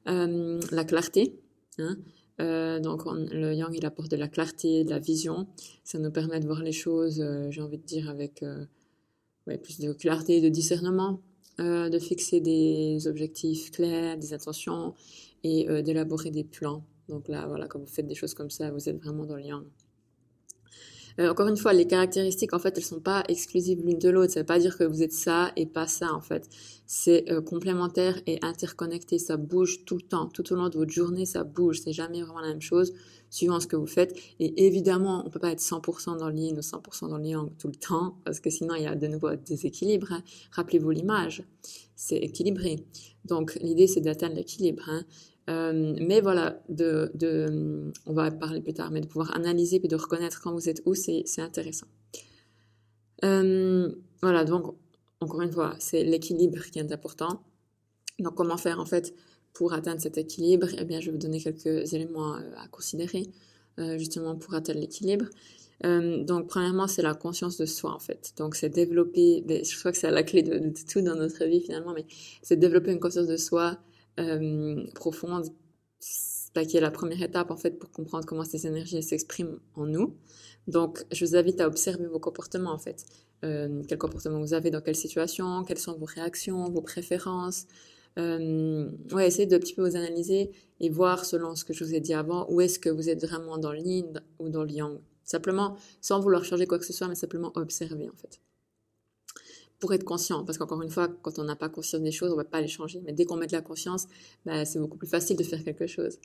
euh, 0.08 0.60
la 0.72 0.84
clarté. 0.84 1.36
Hein, 1.80 1.98
donc 2.40 3.06
le 3.06 3.54
yang 3.54 3.74
il 3.76 3.86
apporte 3.86 4.12
de 4.12 4.18
la 4.18 4.28
clarté, 4.28 4.84
de 4.84 4.90
la 4.90 5.00
vision, 5.00 5.48
ça 5.84 6.00
nous 6.00 6.12
permet 6.12 6.40
de 6.40 6.46
voir 6.46 6.62
les 6.62 6.72
choses, 6.72 7.24
j'ai 7.50 7.62
envie 7.62 7.78
de 7.78 7.86
dire 7.86 8.10
avec 8.10 8.44
plus 9.46 9.80
de 9.80 9.94
clarté, 9.94 10.42
de 10.42 10.50
discernement, 10.50 11.22
de 11.60 12.00
fixer 12.00 12.42
des 12.42 13.08
objectifs 13.08 13.72
clairs, 13.72 14.18
des 14.18 14.34
intentions 14.34 14.96
et 15.44 15.68
d'élaborer 15.84 16.32
des 16.32 16.44
plans. 16.44 16.84
Donc 17.08 17.28
là 17.28 17.46
voilà, 17.48 17.68
quand 17.68 17.80
vous 17.80 17.88
faites 17.88 18.08
des 18.08 18.16
choses 18.16 18.34
comme 18.34 18.50
ça, 18.50 18.72
vous 18.72 18.90
êtes 18.90 18.98
vraiment 18.98 19.26
dans 19.26 19.36
le 19.36 19.44
yang. 19.44 19.64
Euh, 21.20 21.30
encore 21.30 21.48
une 21.48 21.58
fois, 21.58 21.74
les 21.74 21.88
caractéristiques, 21.88 22.54
en 22.54 22.60
fait, 22.60 22.78
elles 22.78 22.84
sont 22.84 23.00
pas 23.00 23.24
exclusives 23.28 23.82
l'une 23.86 24.00
de 24.00 24.10
l'autre. 24.10 24.34
Ça 24.34 24.40
veut 24.40 24.46
pas 24.46 24.60
dire 24.60 24.78
que 24.78 24.84
vous 24.84 25.04
êtes 25.04 25.14
ça 25.14 25.52
et 25.56 25.66
pas 25.66 25.88
ça, 25.88 26.14
en 26.14 26.22
fait. 26.22 26.50
C'est 26.86 27.30
euh, 27.32 27.42
complémentaire 27.42 28.20
et 28.26 28.40
interconnecté. 28.42 29.20
Ça 29.20 29.38
bouge 29.38 29.86
tout 29.86 29.96
le 29.96 30.02
temps. 30.02 30.28
Tout 30.28 30.52
au 30.54 30.56
long 30.56 30.70
de 30.70 30.78
votre 30.78 30.92
journée, 30.92 31.26
ça 31.26 31.44
bouge. 31.44 31.82
C'est 31.84 31.94
jamais 31.94 32.22
vraiment 32.22 32.40
la 32.40 32.50
même 32.50 32.62
chose 32.62 32.94
suivant 33.30 33.60
ce 33.60 33.66
que 33.66 33.76
vous 33.76 33.88
faites. 33.88 34.16
Et 34.40 34.68
évidemment, 34.68 35.24
on 35.26 35.30
peut 35.32 35.40
pas 35.40 35.52
être 35.52 35.60
100% 35.60 36.18
dans 36.18 36.30
le 36.30 36.36
ou 36.36 36.60
100% 36.60 37.10
dans 37.10 37.18
le 37.18 37.50
tout 37.58 37.68
le 37.68 37.76
temps 37.76 38.16
parce 38.26 38.40
que 38.40 38.52
sinon, 38.52 38.76
il 38.76 38.84
y 38.84 38.88
a 38.88 38.96
de 38.96 39.08
nouveau 39.08 39.28
un 39.28 39.38
déséquilibre. 39.38 40.12
Hein. 40.12 40.24
Rappelez-vous 40.52 40.92
l'image. 40.92 41.44
C'est 41.96 42.18
équilibré. 42.18 42.86
Donc, 43.26 43.56
l'idée, 43.62 43.88
c'est 43.88 44.02
d'atteindre 44.02 44.36
l'équilibre. 44.36 44.84
Hein. 44.88 45.04
Euh, 45.50 45.96
mais 46.00 46.22
voilà, 46.22 46.62
on 48.06 48.14
va 48.14 48.32
parler 48.32 48.62
plus 48.62 48.74
tard, 48.74 48.92
mais 48.92 49.02
de 49.02 49.08
pouvoir 49.08 49.36
analyser 49.36 49.80
puis 49.80 49.90
de 49.90 49.96
reconnaître 49.96 50.42
quand 50.42 50.54
vous 50.54 50.70
êtes 50.70 50.82
où, 50.86 50.94
c'est 50.94 51.24
intéressant. 51.40 51.88
Euh, 53.26 53.92
voilà, 54.22 54.46
donc 54.46 54.76
encore 55.20 55.42
une 55.42 55.52
fois, 55.52 55.76
c'est 55.80 56.04
l'équilibre 56.04 56.62
qui 56.72 56.80
est 56.80 56.92
important. 56.92 57.44
Donc 58.20 58.36
comment 58.36 58.58
faire 58.58 58.80
en 58.80 58.86
fait 58.86 59.14
pour 59.54 59.74
atteindre 59.74 60.02
cet 60.02 60.18
équilibre? 60.18 60.68
Eh 60.78 60.86
bien, 60.86 61.00
je 61.00 61.08
vais 61.08 61.12
vous 61.14 61.18
donner 61.18 61.42
quelques 61.42 61.94
éléments 61.94 62.36
euh, 62.36 62.52
à 62.58 62.68
considérer 62.68 63.30
justement 63.98 64.36
pour 64.36 64.54
atteindre 64.54 64.80
l'équilibre. 64.82 65.26
Donc, 65.82 66.48
premièrement, 66.48 66.88
c'est 66.88 67.02
la 67.02 67.16
conscience 67.16 67.58
de 67.58 67.66
soi, 67.66 67.92
en 67.92 68.00
fait. 68.00 68.34
Donc, 68.38 68.54
c'est 68.54 68.70
développer, 68.70 69.44
je 69.50 69.80
crois 69.80 69.92
que 69.92 69.98
c'est 69.98 70.12
la 70.12 70.22
clé 70.22 70.44
de, 70.44 70.72
tout 70.88 71.02
dans 71.02 71.16
notre 71.16 71.44
vie, 71.46 71.60
finalement, 71.60 71.92
mais 71.92 72.06
c'est 72.44 72.56
développer 72.56 72.92
une 72.92 73.00
conscience 73.00 73.26
de 73.26 73.36
soi 73.36 73.80
euh, 74.20 74.86
profonde, 74.96 75.48
qui 76.00 76.78
est 76.78 76.82
la 76.82 76.92
première 76.92 77.22
étape 77.22 77.50
en 77.50 77.58
fait 77.58 77.80
pour 77.80 77.90
comprendre 77.90 78.26
comment 78.26 78.44
ces 78.44 78.68
énergies 78.68 79.02
s'expriment 79.02 79.60
en 79.76 79.86
nous. 79.86 80.16
Donc, 80.68 81.04
je 81.12 81.26
vous 81.26 81.36
invite 81.36 81.60
à 81.62 81.68
observer 81.68 82.06
vos 82.06 82.20
comportements 82.20 82.74
en 82.74 82.78
fait. 82.78 83.06
Euh, 83.44 83.82
quel 83.88 83.98
comportement 83.98 84.40
vous 84.40 84.54
avez 84.54 84.70
dans 84.70 84.82
quelle 84.82 84.96
situation, 84.96 85.64
quelles 85.64 85.80
sont 85.80 85.98
vos 85.98 86.06
réactions, 86.06 86.70
vos 86.70 86.82
préférences. 86.82 87.66
Euh, 88.20 88.90
ouais, 89.12 89.28
essayez 89.28 89.48
de 89.48 89.58
petit 89.58 89.74
peu 89.74 89.82
vous 89.88 89.96
analyser 89.96 90.52
et 90.80 90.90
voir 90.90 91.26
selon 91.26 91.56
ce 91.56 91.66
que 91.66 91.74
je 91.74 91.84
vous 91.84 91.96
ai 91.96 92.00
dit 92.00 92.14
avant 92.14 92.46
où 92.50 92.62
est-ce 92.62 92.78
que 92.78 92.90
vous 92.90 93.10
êtes 93.10 93.26
vraiment 93.26 93.58
dans 93.58 93.74
le 93.74 93.80
yin 93.80 94.22
ou 94.40 94.50
dans 94.50 94.64
le 94.64 94.72
yang. 94.72 95.00
Simplement, 95.24 95.76
sans 96.00 96.20
vouloir 96.20 96.46
changer 96.46 96.68
quoi 96.68 96.78
que 96.78 96.86
ce 96.86 96.94
soit, 96.94 97.08
mais 97.08 97.16
simplement 97.16 97.52
observer 97.56 98.10
en 98.10 98.16
fait 98.16 98.40
pour 99.80 99.94
être 99.94 100.04
conscient. 100.04 100.44
Parce 100.44 100.58
qu'encore 100.58 100.82
une 100.82 100.90
fois, 100.90 101.10
quand 101.22 101.40
on 101.40 101.44
n'a 101.44 101.56
pas 101.56 101.70
conscience 101.70 102.02
des 102.02 102.12
choses, 102.12 102.30
on 102.30 102.38
ne 102.38 102.38
va 102.38 102.46
pas 102.46 102.62
les 102.62 102.68
changer. 102.68 103.02
Mais 103.06 103.14
dès 103.14 103.26
qu'on 103.26 103.36
met 103.38 103.48
de 103.48 103.54
la 103.54 103.62
conscience, 103.62 104.08
bah, 104.46 104.66
c'est 104.66 104.80
beaucoup 104.80 104.98
plus 104.98 105.08
facile 105.08 105.38
de 105.38 105.44
faire 105.44 105.64
quelque 105.64 105.88
chose. 105.88 106.18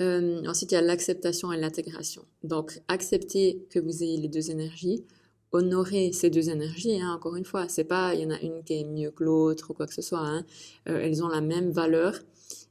Euh, 0.00 0.44
ensuite, 0.46 0.72
il 0.72 0.74
y 0.74 0.78
a 0.78 0.82
l'acceptation 0.82 1.52
et 1.52 1.56
l'intégration. 1.56 2.24
Donc, 2.44 2.80
accepter 2.88 3.66
que 3.70 3.78
vous 3.78 4.02
ayez 4.02 4.16
les 4.16 4.28
deux 4.28 4.50
énergies, 4.50 5.04
honorer 5.52 6.12
ces 6.12 6.30
deux 6.30 6.50
énergies. 6.50 7.00
Hein, 7.00 7.12
encore 7.14 7.36
une 7.36 7.44
fois, 7.44 7.68
c'est 7.68 7.84
pas 7.84 8.14
il 8.14 8.20
y 8.22 8.26
en 8.26 8.30
a 8.30 8.40
une 8.40 8.62
qui 8.62 8.74
est 8.74 8.84
mieux 8.84 9.10
que 9.10 9.24
l'autre 9.24 9.70
ou 9.70 9.74
quoi 9.74 9.86
que 9.86 9.94
ce 9.94 10.02
soit. 10.02 10.20
Hein. 10.20 10.44
Euh, 10.88 11.00
elles 11.02 11.22
ont 11.22 11.28
la 11.28 11.40
même 11.40 11.70
valeur 11.70 12.14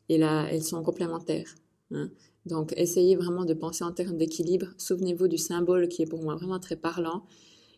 et 0.10 0.16
elles 0.16 0.64
sont 0.64 0.82
complémentaires. 0.84 1.54
Hein. 1.92 2.10
Donc, 2.46 2.74
essayez 2.78 3.18
vraiment 3.18 3.44
de 3.44 3.54
penser 3.54 3.84
en 3.84 3.92
termes 3.92 4.18
d'équilibre. 4.18 4.68
Souvenez-vous 4.78 5.28
du 5.28 5.38
symbole 5.38 5.90
qui 5.90 6.04
est 6.04 6.06
pour 6.06 6.24
moi 6.24 6.36
vraiment 6.36 6.60
très 6.60 6.78
parlant 6.78 7.24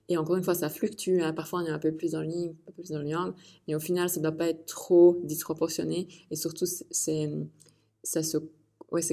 Et 0.09 0.17
encore 0.17 0.35
une 0.35 0.43
fois, 0.43 0.55
ça 0.55 0.69
fluctue. 0.69 1.21
Hein. 1.21 1.33
Parfois, 1.33 1.61
on 1.61 1.65
est 1.65 1.69
un 1.69 1.79
peu 1.79 1.91
plus 1.91 2.11
le 2.21 2.27
yin, 2.29 2.55
un 2.67 2.71
peu 2.71 2.81
plus 2.81 2.91
dans 2.91 2.99
le 2.99 3.07
yang. 3.07 3.33
Mais 3.67 3.75
au 3.75 3.79
final, 3.79 4.09
ça 4.09 4.19
ne 4.19 4.23
doit 4.23 4.35
pas 4.35 4.49
être 4.49 4.65
trop 4.65 5.21
disproportionné. 5.23 6.07
Et 6.31 6.35
surtout, 6.35 6.65
c'est, 6.65 7.29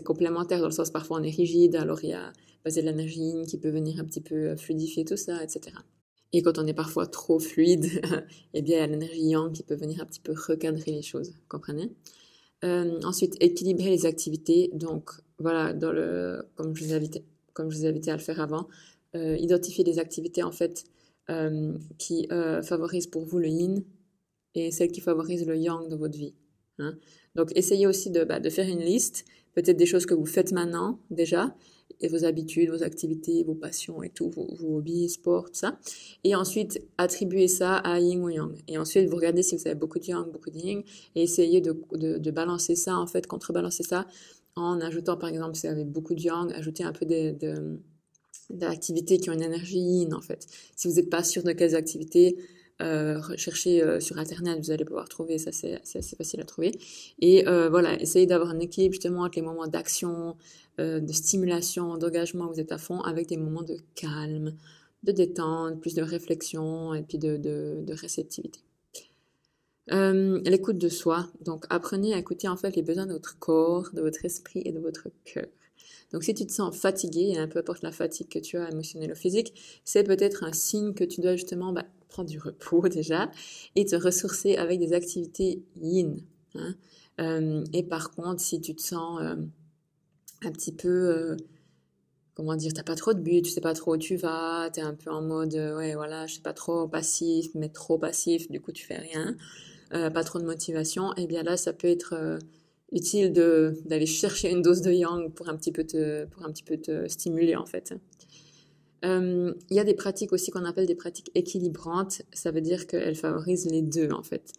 complémentaire 0.02 0.60
dans 0.60 0.66
le 0.66 0.72
sens 0.72 0.90
parfois 0.90 1.18
on 1.20 1.22
est 1.22 1.30
rigide, 1.30 1.76
alors 1.76 2.02
il 2.02 2.10
y 2.10 2.14
a 2.14 2.32
passer 2.64 2.80
de 2.80 2.86
l'énergie 2.86 3.20
yin 3.20 3.46
qui 3.46 3.58
peut 3.58 3.68
venir 3.68 4.00
un 4.00 4.04
petit 4.04 4.22
peu 4.22 4.34
euh, 4.34 4.56
fluidifier 4.56 5.04
tout 5.04 5.16
ça, 5.16 5.44
etc. 5.44 5.76
Et 6.32 6.42
quand 6.42 6.58
on 6.58 6.66
est 6.66 6.74
parfois 6.74 7.06
trop 7.06 7.38
fluide, 7.38 7.86
eh 8.54 8.62
bien, 8.62 8.76
il 8.76 8.80
y 8.80 8.82
a 8.82 8.86
l'énergie 8.86 9.28
yang 9.28 9.52
qui 9.52 9.62
peut 9.62 9.76
venir 9.76 10.00
un 10.00 10.06
petit 10.06 10.20
peu 10.20 10.32
recadrer 10.32 10.90
les 10.90 11.02
choses, 11.02 11.34
comprenez? 11.48 11.92
Euh, 12.64 13.00
Ensuite, 13.04 13.36
équilibrer 13.40 13.90
les 13.90 14.06
activités. 14.06 14.70
Donc, 14.72 15.10
voilà, 15.38 15.72
comme 16.56 16.74
je 16.74 16.84
vous 16.84 16.92
ai 16.92 16.96
invité, 16.96 17.24
comme 17.52 17.70
à 17.70 18.16
le 18.16 18.18
faire 18.18 18.40
avant, 18.40 18.66
identifier 19.38 19.84
des 19.84 19.98
activités 19.98 20.42
en 20.42 20.52
fait 20.52 20.84
euh, 21.28 21.72
qui 21.98 22.28
euh, 22.30 22.62
favorisent 22.62 23.08
pour 23.08 23.24
vous 23.24 23.40
le 23.40 23.48
yin 23.48 23.82
et 24.54 24.70
celles 24.70 24.92
qui 24.92 25.00
favorisent 25.00 25.44
le 25.44 25.56
yang 25.56 25.88
dans 25.88 25.96
votre 25.96 26.16
vie. 26.16 26.34
Hein. 26.78 26.96
Donc, 27.34 27.50
essayez 27.56 27.88
aussi 27.88 28.10
de, 28.10 28.22
bah, 28.22 28.38
de 28.38 28.48
faire 28.48 28.68
une 28.68 28.78
liste, 28.78 29.24
peut-être 29.52 29.76
des 29.76 29.86
choses 29.86 30.06
que 30.06 30.14
vous 30.14 30.24
faites 30.24 30.52
maintenant 30.52 31.00
déjà, 31.10 31.56
et 31.98 32.06
vos 32.06 32.24
habitudes, 32.24 32.70
vos 32.70 32.84
activités, 32.84 33.42
vos 33.42 33.56
passions 33.56 34.04
et 34.04 34.10
tout, 34.10 34.30
vos, 34.30 34.76
hobbies, 34.76 35.08
sport, 35.08 35.46
tout 35.46 35.58
ça. 35.58 35.80
Et 36.22 36.36
ensuite, 36.36 36.80
attribuer 36.96 37.48
ça 37.48 37.74
à 37.78 37.98
yin 37.98 38.22
ou 38.22 38.28
yang. 38.28 38.56
Et 38.68 38.78
ensuite, 38.78 39.08
vous 39.08 39.16
regardez 39.16 39.42
si 39.42 39.56
vous 39.56 39.66
avez 39.66 39.74
beaucoup 39.74 39.98
de 39.98 40.04
yang, 40.04 40.30
beaucoup 40.30 40.50
de 40.50 40.58
yin, 40.58 40.82
et 41.16 41.24
essayez 41.24 41.60
de, 41.60 42.30
balancer 42.30 42.76
ça, 42.76 42.96
en 42.96 43.08
fait, 43.08 43.26
contrebalancer 43.26 43.82
ça 43.82 44.06
en 44.54 44.80
ajoutant, 44.80 45.16
par 45.16 45.28
exemple, 45.28 45.56
si 45.56 45.66
vous 45.66 45.72
avez 45.72 45.84
beaucoup 45.84 46.14
de 46.14 46.20
yang, 46.20 46.52
ajouter 46.52 46.84
un 46.84 46.92
peu 46.92 47.04
de 47.04 47.80
d'activités 48.50 49.18
qui 49.18 49.30
ont 49.30 49.32
une 49.32 49.42
énergie 49.42 49.78
yin, 49.78 50.14
en 50.14 50.20
fait. 50.20 50.46
Si 50.76 50.88
vous 50.88 50.94
n'êtes 50.94 51.10
pas 51.10 51.22
sûr 51.22 51.42
de 51.42 51.52
quelles 51.52 51.74
activités, 51.74 52.36
euh, 52.82 53.18
recherchez 53.20 53.82
euh, 53.82 54.00
sur 54.00 54.18
internet, 54.18 54.58
vous 54.58 54.70
allez 54.70 54.84
pouvoir 54.84 55.08
trouver, 55.08 55.38
ça 55.38 55.50
c'est 55.50 55.80
assez 55.94 56.16
facile 56.16 56.40
à 56.40 56.44
trouver. 56.44 56.72
Et 57.20 57.48
euh, 57.48 57.70
voilà, 57.70 57.98
essayez 58.00 58.26
d'avoir 58.26 58.50
un 58.50 58.58
équilibre 58.58 58.92
justement 58.92 59.22
entre 59.22 59.36
les 59.36 59.42
moments 59.42 59.66
d'action, 59.66 60.36
euh, 60.78 61.00
de 61.00 61.12
stimulation, 61.12 61.96
d'engagement, 61.96 62.46
vous 62.52 62.60
êtes 62.60 62.72
à 62.72 62.78
fond, 62.78 63.00
avec 63.00 63.28
des 63.28 63.38
moments 63.38 63.62
de 63.62 63.78
calme, 63.94 64.54
de 65.04 65.12
détente, 65.12 65.80
plus 65.80 65.94
de 65.94 66.02
réflexion 66.02 66.92
et 66.94 67.02
puis 67.02 67.18
de, 67.18 67.36
de, 67.38 67.80
de 67.82 67.94
réceptivité. 67.94 68.60
Euh, 69.92 70.40
l'écoute 70.44 70.78
de 70.78 70.88
soi. 70.88 71.28
Donc, 71.42 71.64
apprenez 71.70 72.12
à 72.12 72.18
écouter 72.18 72.48
en 72.48 72.56
fait 72.56 72.74
les 72.74 72.82
besoins 72.82 73.06
de 73.06 73.12
votre 73.12 73.38
corps, 73.38 73.90
de 73.92 74.02
votre 74.02 74.24
esprit 74.24 74.62
et 74.64 74.72
de 74.72 74.80
votre 74.80 75.08
cœur. 75.24 75.46
Donc, 76.12 76.24
si 76.24 76.34
tu 76.34 76.46
te 76.46 76.52
sens 76.52 76.76
fatigué, 76.76 77.34
peu 77.50 77.58
importe 77.58 77.82
la 77.82 77.92
fatigue 77.92 78.28
que 78.28 78.38
tu 78.38 78.56
as, 78.56 78.70
émotionnelle 78.70 79.12
ou 79.12 79.16
physique, 79.16 79.80
c'est 79.84 80.04
peut-être 80.04 80.44
un 80.44 80.52
signe 80.52 80.94
que 80.94 81.04
tu 81.04 81.20
dois 81.20 81.36
justement 81.36 81.72
bah, 81.72 81.84
prendre 82.08 82.28
du 82.28 82.38
repos 82.38 82.88
déjà 82.88 83.30
et 83.74 83.84
te 83.84 83.96
ressourcer 83.96 84.56
avec 84.56 84.78
des 84.78 84.92
activités 84.92 85.62
yin. 85.76 86.16
Hein. 86.54 86.74
Euh, 87.20 87.64
et 87.72 87.82
par 87.82 88.10
contre, 88.10 88.40
si 88.40 88.60
tu 88.60 88.74
te 88.74 88.82
sens 88.82 89.20
euh, 89.20 89.36
un 90.42 90.52
petit 90.52 90.72
peu, 90.72 90.88
euh, 90.88 91.36
comment 92.34 92.56
dire, 92.56 92.72
t'as 92.74 92.82
pas 92.82 92.94
trop 92.94 93.14
de 93.14 93.20
but, 93.20 93.42
tu 93.42 93.50
sais 93.50 93.60
pas 93.60 93.74
trop 93.74 93.94
où 93.94 93.98
tu 93.98 94.16
vas, 94.16 94.70
tu 94.72 94.80
es 94.80 94.82
un 94.82 94.94
peu 94.94 95.10
en 95.10 95.22
mode, 95.22 95.54
ouais, 95.54 95.94
voilà, 95.94 96.26
je 96.26 96.34
sais 96.34 96.42
pas 96.42 96.52
trop 96.52 96.88
passif, 96.88 97.50
mais 97.54 97.68
trop 97.68 97.98
passif, 97.98 98.50
du 98.50 98.60
coup 98.60 98.72
tu 98.72 98.84
fais 98.84 98.98
rien, 98.98 99.36
pas 99.90 100.24
trop 100.24 100.38
de 100.38 100.44
motivation, 100.44 101.12
et 101.12 101.22
eh 101.22 101.26
bien 101.26 101.42
là, 101.42 101.56
ça 101.56 101.72
peut 101.72 101.88
être 101.88 102.38
utile 102.92 103.32
de 103.32 103.74
d'aller 103.84 104.06
chercher 104.06 104.50
une 104.50 104.62
dose 104.62 104.80
de 104.80 104.92
yang 104.92 105.32
pour 105.32 105.48
un 105.48 105.56
petit 105.56 105.72
peu 105.72 105.84
te, 105.84 106.24
pour 106.26 106.44
un 106.44 106.52
petit 106.52 106.62
peu 106.62 106.76
te 106.76 107.08
stimuler 107.08 107.56
en 107.56 107.66
fait. 107.66 107.94
Il 109.02 109.54
y 109.70 109.78
a 109.78 109.84
des 109.84 109.94
pratiques 109.94 110.32
aussi 110.32 110.50
qu'on 110.50 110.64
appelle 110.64 110.86
des 110.86 110.96
pratiques 110.96 111.30
équilibrantes. 111.36 112.22
Ça 112.32 112.50
veut 112.50 112.60
dire 112.60 112.88
qu'elles 112.88 113.14
favorisent 113.14 113.70
les 113.70 113.82
deux 113.82 114.10
en 114.10 114.24
fait. 114.24 114.52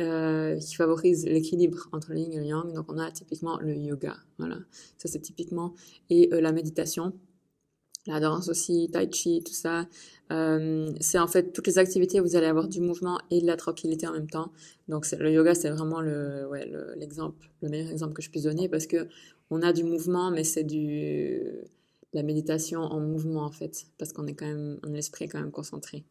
Euh, 0.00 0.58
qui 0.58 0.74
favorise 0.74 1.26
l'équilibre 1.26 1.90
entre 1.92 2.12
le 2.12 2.20
yin 2.20 2.32
et 2.32 2.38
le 2.38 2.46
yang. 2.46 2.72
Donc 2.72 2.90
on 2.90 2.96
a 2.96 3.10
typiquement 3.10 3.58
le 3.58 3.76
yoga, 3.76 4.16
voilà, 4.38 4.56
ça 4.96 5.06
c'est 5.06 5.20
typiquement, 5.20 5.74
et 6.08 6.32
euh, 6.32 6.40
la 6.40 6.50
méditation, 6.50 7.12
la 8.06 8.20
danse 8.20 8.48
aussi, 8.48 8.88
tai 8.92 9.08
chi, 9.12 9.42
tout 9.44 9.52
ça. 9.52 9.86
Euh, 10.32 10.90
c'est 11.00 11.18
en 11.18 11.26
fait 11.26 11.52
toutes 11.52 11.66
les 11.66 11.78
activités 11.78 12.20
où 12.20 12.24
vous 12.24 12.36
allez 12.36 12.46
avoir 12.46 12.66
du 12.66 12.80
mouvement 12.80 13.20
et 13.30 13.40
de 13.40 13.46
la 13.46 13.56
tranquillité 13.56 14.06
en 14.06 14.12
même 14.12 14.30
temps. 14.30 14.50
Donc 14.88 15.06
le 15.12 15.30
yoga 15.30 15.54
c'est 15.54 15.70
vraiment 15.70 16.00
le, 16.00 16.48
ouais, 16.48 16.70
l'exemple, 16.96 17.50
le, 17.60 17.68
meilleur 17.68 17.90
exemple 17.90 18.14
que 18.14 18.22
je 18.22 18.30
puisse 18.30 18.44
donner 18.44 18.68
parce 18.68 18.86
que 18.86 19.08
on 19.50 19.62
a 19.62 19.72
du 19.72 19.84
mouvement, 19.84 20.30
mais 20.30 20.44
c'est 20.44 20.64
du 20.64 21.42
la 22.14 22.22
méditation 22.22 22.80
en 22.80 23.00
mouvement 23.00 23.44
en 23.44 23.50
fait, 23.50 23.86
parce 23.98 24.12
qu'on 24.12 24.26
est 24.26 24.34
quand 24.34 24.46
même, 24.46 24.78
l'esprit 24.84 25.28
quand 25.28 25.40
même 25.40 25.50
concentré. 25.50 26.04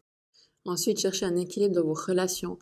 Ensuite, 0.64 1.00
cherchez 1.00 1.26
un 1.26 1.36
équilibre 1.36 1.74
dans 1.74 1.84
vos 1.84 1.94
relations, 1.94 2.58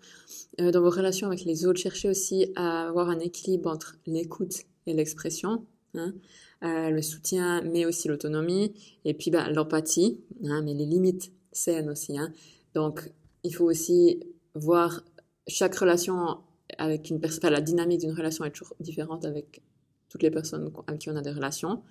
euh, 0.60 0.70
dans 0.70 0.80
vos 0.80 0.90
relations 0.90 1.26
avec 1.26 1.44
les 1.44 1.66
autres. 1.66 1.80
Cherchez 1.80 2.08
aussi 2.08 2.50
à 2.56 2.88
avoir 2.88 3.10
un 3.10 3.18
équilibre 3.18 3.70
entre 3.70 3.96
l'écoute 4.06 4.62
et 4.86 4.94
l'expression, 4.94 5.66
hein, 5.94 6.14
euh, 6.62 6.90
le 6.90 7.02
soutien, 7.02 7.62
mais 7.62 7.86
aussi 7.86 8.08
l'autonomie, 8.08 8.74
et 9.04 9.14
puis 9.14 9.30
bah, 9.30 9.50
l'empathie, 9.50 10.20
hein, 10.44 10.62
mais 10.62 10.74
les 10.74 10.86
limites 10.86 11.32
saines 11.52 11.88
aussi. 11.88 12.18
Hein. 12.18 12.32
Donc, 12.74 13.10
il 13.44 13.54
faut 13.54 13.64
aussi 13.64 14.20
voir 14.54 15.02
chaque 15.48 15.74
relation 15.74 16.38
avec 16.78 17.10
une 17.10 17.20
personne, 17.20 17.50
la 17.50 17.60
dynamique 17.60 18.00
d'une 18.00 18.12
relation 18.12 18.44
est 18.44 18.50
toujours 18.50 18.74
différente 18.80 19.24
avec 19.24 19.62
toutes 20.08 20.22
les 20.22 20.30
personnes 20.30 20.70
avec 20.86 21.00
qui 21.00 21.10
on 21.10 21.16
a 21.16 21.22
des 21.22 21.30
relations. 21.30 21.82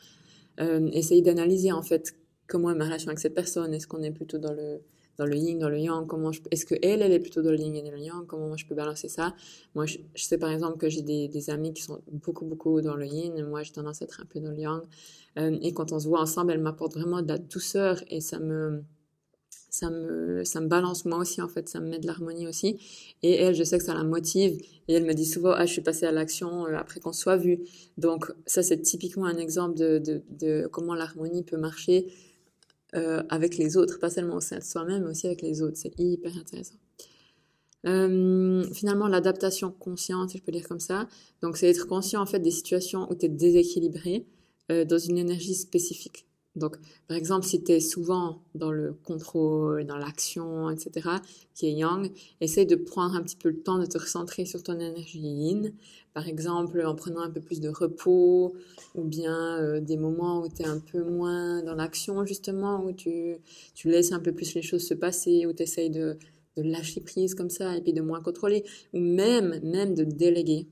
Euh, 0.59 0.89
essayez 0.93 1.21
d'analyser 1.21 1.71
en 1.71 1.81
fait 1.81 2.15
comment 2.47 2.69
est 2.71 2.75
ma 2.75 2.85
relation 2.85 3.09
avec 3.09 3.19
cette 3.19 3.33
personne. 3.33 3.73
Est-ce 3.73 3.87
qu'on 3.87 4.03
est 4.03 4.11
plutôt 4.11 4.37
dans 4.37 4.53
le 4.53 4.81
dans 5.19 5.25
le 5.25 5.35
yin, 5.35 5.59
dans 5.59 5.69
le 5.69 5.77
yang, 5.77 6.07
comment 6.07 6.31
je, 6.31 6.39
est-ce 6.49 6.65
que 6.65 6.75
elle, 6.81 7.01
elle 7.01 7.11
est 7.11 7.19
plutôt 7.19 7.41
dans 7.41 7.51
le 7.51 7.57
yin 7.57 7.75
et 7.75 7.81
dans 7.83 7.91
le 7.91 7.99
yang, 7.99 8.25
comment 8.25 8.47
moi 8.47 8.55
je 8.55 8.65
peux 8.65 8.73
balancer 8.73 9.09
ça? 9.09 9.35
Moi, 9.75 9.85
je, 9.85 9.97
sais 10.15 10.37
par 10.37 10.49
exemple 10.49 10.77
que 10.77 10.87
j'ai 10.89 11.01
des, 11.01 11.27
des, 11.27 11.49
amis 11.49 11.73
qui 11.73 11.83
sont 11.83 12.01
beaucoup, 12.11 12.45
beaucoup 12.45 12.79
dans 12.81 12.95
le 12.95 13.05
yin, 13.05 13.45
moi 13.45 13.61
j'ai 13.63 13.73
tendance 13.73 14.01
à 14.01 14.05
être 14.05 14.21
un 14.21 14.25
peu 14.25 14.39
dans 14.39 14.51
le 14.51 14.57
yang. 14.57 14.81
Euh, 15.37 15.57
et 15.61 15.73
quand 15.73 15.91
on 15.91 15.99
se 15.99 16.07
voit 16.07 16.21
ensemble, 16.21 16.53
elle 16.53 16.61
m'apporte 16.61 16.93
vraiment 16.93 17.21
de 17.21 17.27
la 17.27 17.37
douceur 17.37 18.01
et 18.07 18.21
ça 18.21 18.39
me, 18.39 18.81
ça 19.69 19.89
me, 19.89 20.45
ça 20.45 20.61
me 20.61 20.67
balance 20.67 21.03
moi 21.03 21.17
aussi 21.17 21.41
en 21.41 21.49
fait, 21.49 21.67
ça 21.67 21.81
me 21.81 21.89
met 21.89 21.99
de 21.99 22.07
l'harmonie 22.07 22.47
aussi. 22.47 22.79
Et 23.21 23.33
elle, 23.33 23.55
je 23.55 23.63
sais 23.65 23.77
que 23.77 23.83
ça 23.83 23.93
la 23.93 24.05
motive 24.05 24.57
et 24.87 24.93
elle 24.93 25.03
me 25.03 25.13
dit 25.13 25.25
souvent, 25.25 25.51
ah, 25.51 25.65
je 25.65 25.73
suis 25.73 25.81
passée 25.81 26.05
à 26.05 26.13
l'action 26.13 26.65
euh, 26.65 26.77
après 26.77 27.01
qu'on 27.01 27.11
soit 27.11 27.35
vu. 27.35 27.59
Donc 27.97 28.31
ça, 28.45 28.63
c'est 28.63 28.81
typiquement 28.81 29.25
un 29.25 29.37
exemple 29.37 29.77
de, 29.77 29.99
de, 29.99 30.23
de 30.29 30.69
comment 30.71 30.95
l'harmonie 30.95 31.43
peut 31.43 31.57
marcher 31.57 32.07
euh, 32.95 33.23
avec 33.29 33.57
les 33.57 33.77
autres, 33.77 33.99
pas 33.99 34.09
seulement 34.09 34.35
au 34.35 34.41
sein 34.41 34.57
de 34.57 34.63
soi-même, 34.63 35.03
mais 35.03 35.11
aussi 35.11 35.27
avec 35.27 35.41
les 35.41 35.61
autres. 35.61 35.77
C'est 35.77 35.93
hyper 35.99 36.35
intéressant. 36.37 36.75
Euh, 37.85 38.63
finalement, 38.73 39.07
l'adaptation 39.07 39.71
consciente, 39.71 40.35
je 40.35 40.41
peux 40.41 40.51
dire 40.51 40.67
comme 40.67 40.79
ça. 40.79 41.07
Donc, 41.41 41.57
c'est 41.57 41.69
être 41.69 41.87
conscient 41.87 42.21
en 42.21 42.25
fait 42.25 42.39
des 42.39 42.51
situations 42.51 43.09
où 43.09 43.15
tu 43.15 43.25
es 43.25 43.29
déséquilibré 43.29 44.25
euh, 44.71 44.85
dans 44.85 44.97
une 44.97 45.17
énergie 45.17 45.55
spécifique. 45.55 46.25
Donc, 46.55 46.77
par 47.07 47.15
exemple, 47.15 47.45
si 47.45 47.63
tu 47.63 47.71
es 47.73 47.79
souvent 47.79 48.41
dans 48.55 48.71
le 48.71 48.93
contrôle, 49.05 49.85
dans 49.85 49.97
l'action, 49.97 50.69
etc., 50.69 51.09
qui 51.53 51.67
est 51.67 51.73
yang, 51.73 52.11
essaye 52.41 52.65
de 52.65 52.75
prendre 52.75 53.15
un 53.15 53.21
petit 53.21 53.35
peu 53.35 53.49
le 53.49 53.61
temps 53.61 53.77
de 53.77 53.85
te 53.85 53.97
recentrer 53.97 54.45
sur 54.45 54.63
ton 54.63 54.73
énergie 54.73 55.19
yin. 55.19 55.71
Par 56.13 56.27
exemple, 56.27 56.83
en 56.85 56.95
prenant 56.95 57.21
un 57.21 57.29
peu 57.29 57.39
plus 57.39 57.61
de 57.61 57.69
repos, 57.69 58.55
ou 58.95 59.03
bien 59.03 59.59
euh, 59.59 59.79
des 59.79 59.95
moments 59.95 60.41
où 60.41 60.49
tu 60.49 60.63
es 60.63 60.65
un 60.65 60.79
peu 60.79 61.03
moins 61.03 61.63
dans 61.63 61.75
l'action, 61.75 62.25
justement, 62.25 62.83
où 62.83 62.91
tu, 62.93 63.37
tu 63.75 63.89
laisses 63.89 64.11
un 64.11 64.19
peu 64.19 64.31
plus 64.31 64.55
les 64.55 64.63
choses 64.63 64.85
se 64.85 64.95
passer, 64.95 65.45
où 65.45 65.53
tu 65.53 65.63
essayes 65.63 65.91
de, 65.91 66.17
de 66.57 66.63
lâcher 66.63 67.01
prise 67.01 67.35
comme 67.35 67.51
ça, 67.51 67.77
et 67.77 67.81
puis 67.81 67.93
de 67.93 68.01
moins 68.01 68.21
contrôler, 68.21 68.65
ou 68.93 68.99
même, 68.99 69.59
même 69.63 69.93
de 69.93 70.03
déléguer. 70.03 70.67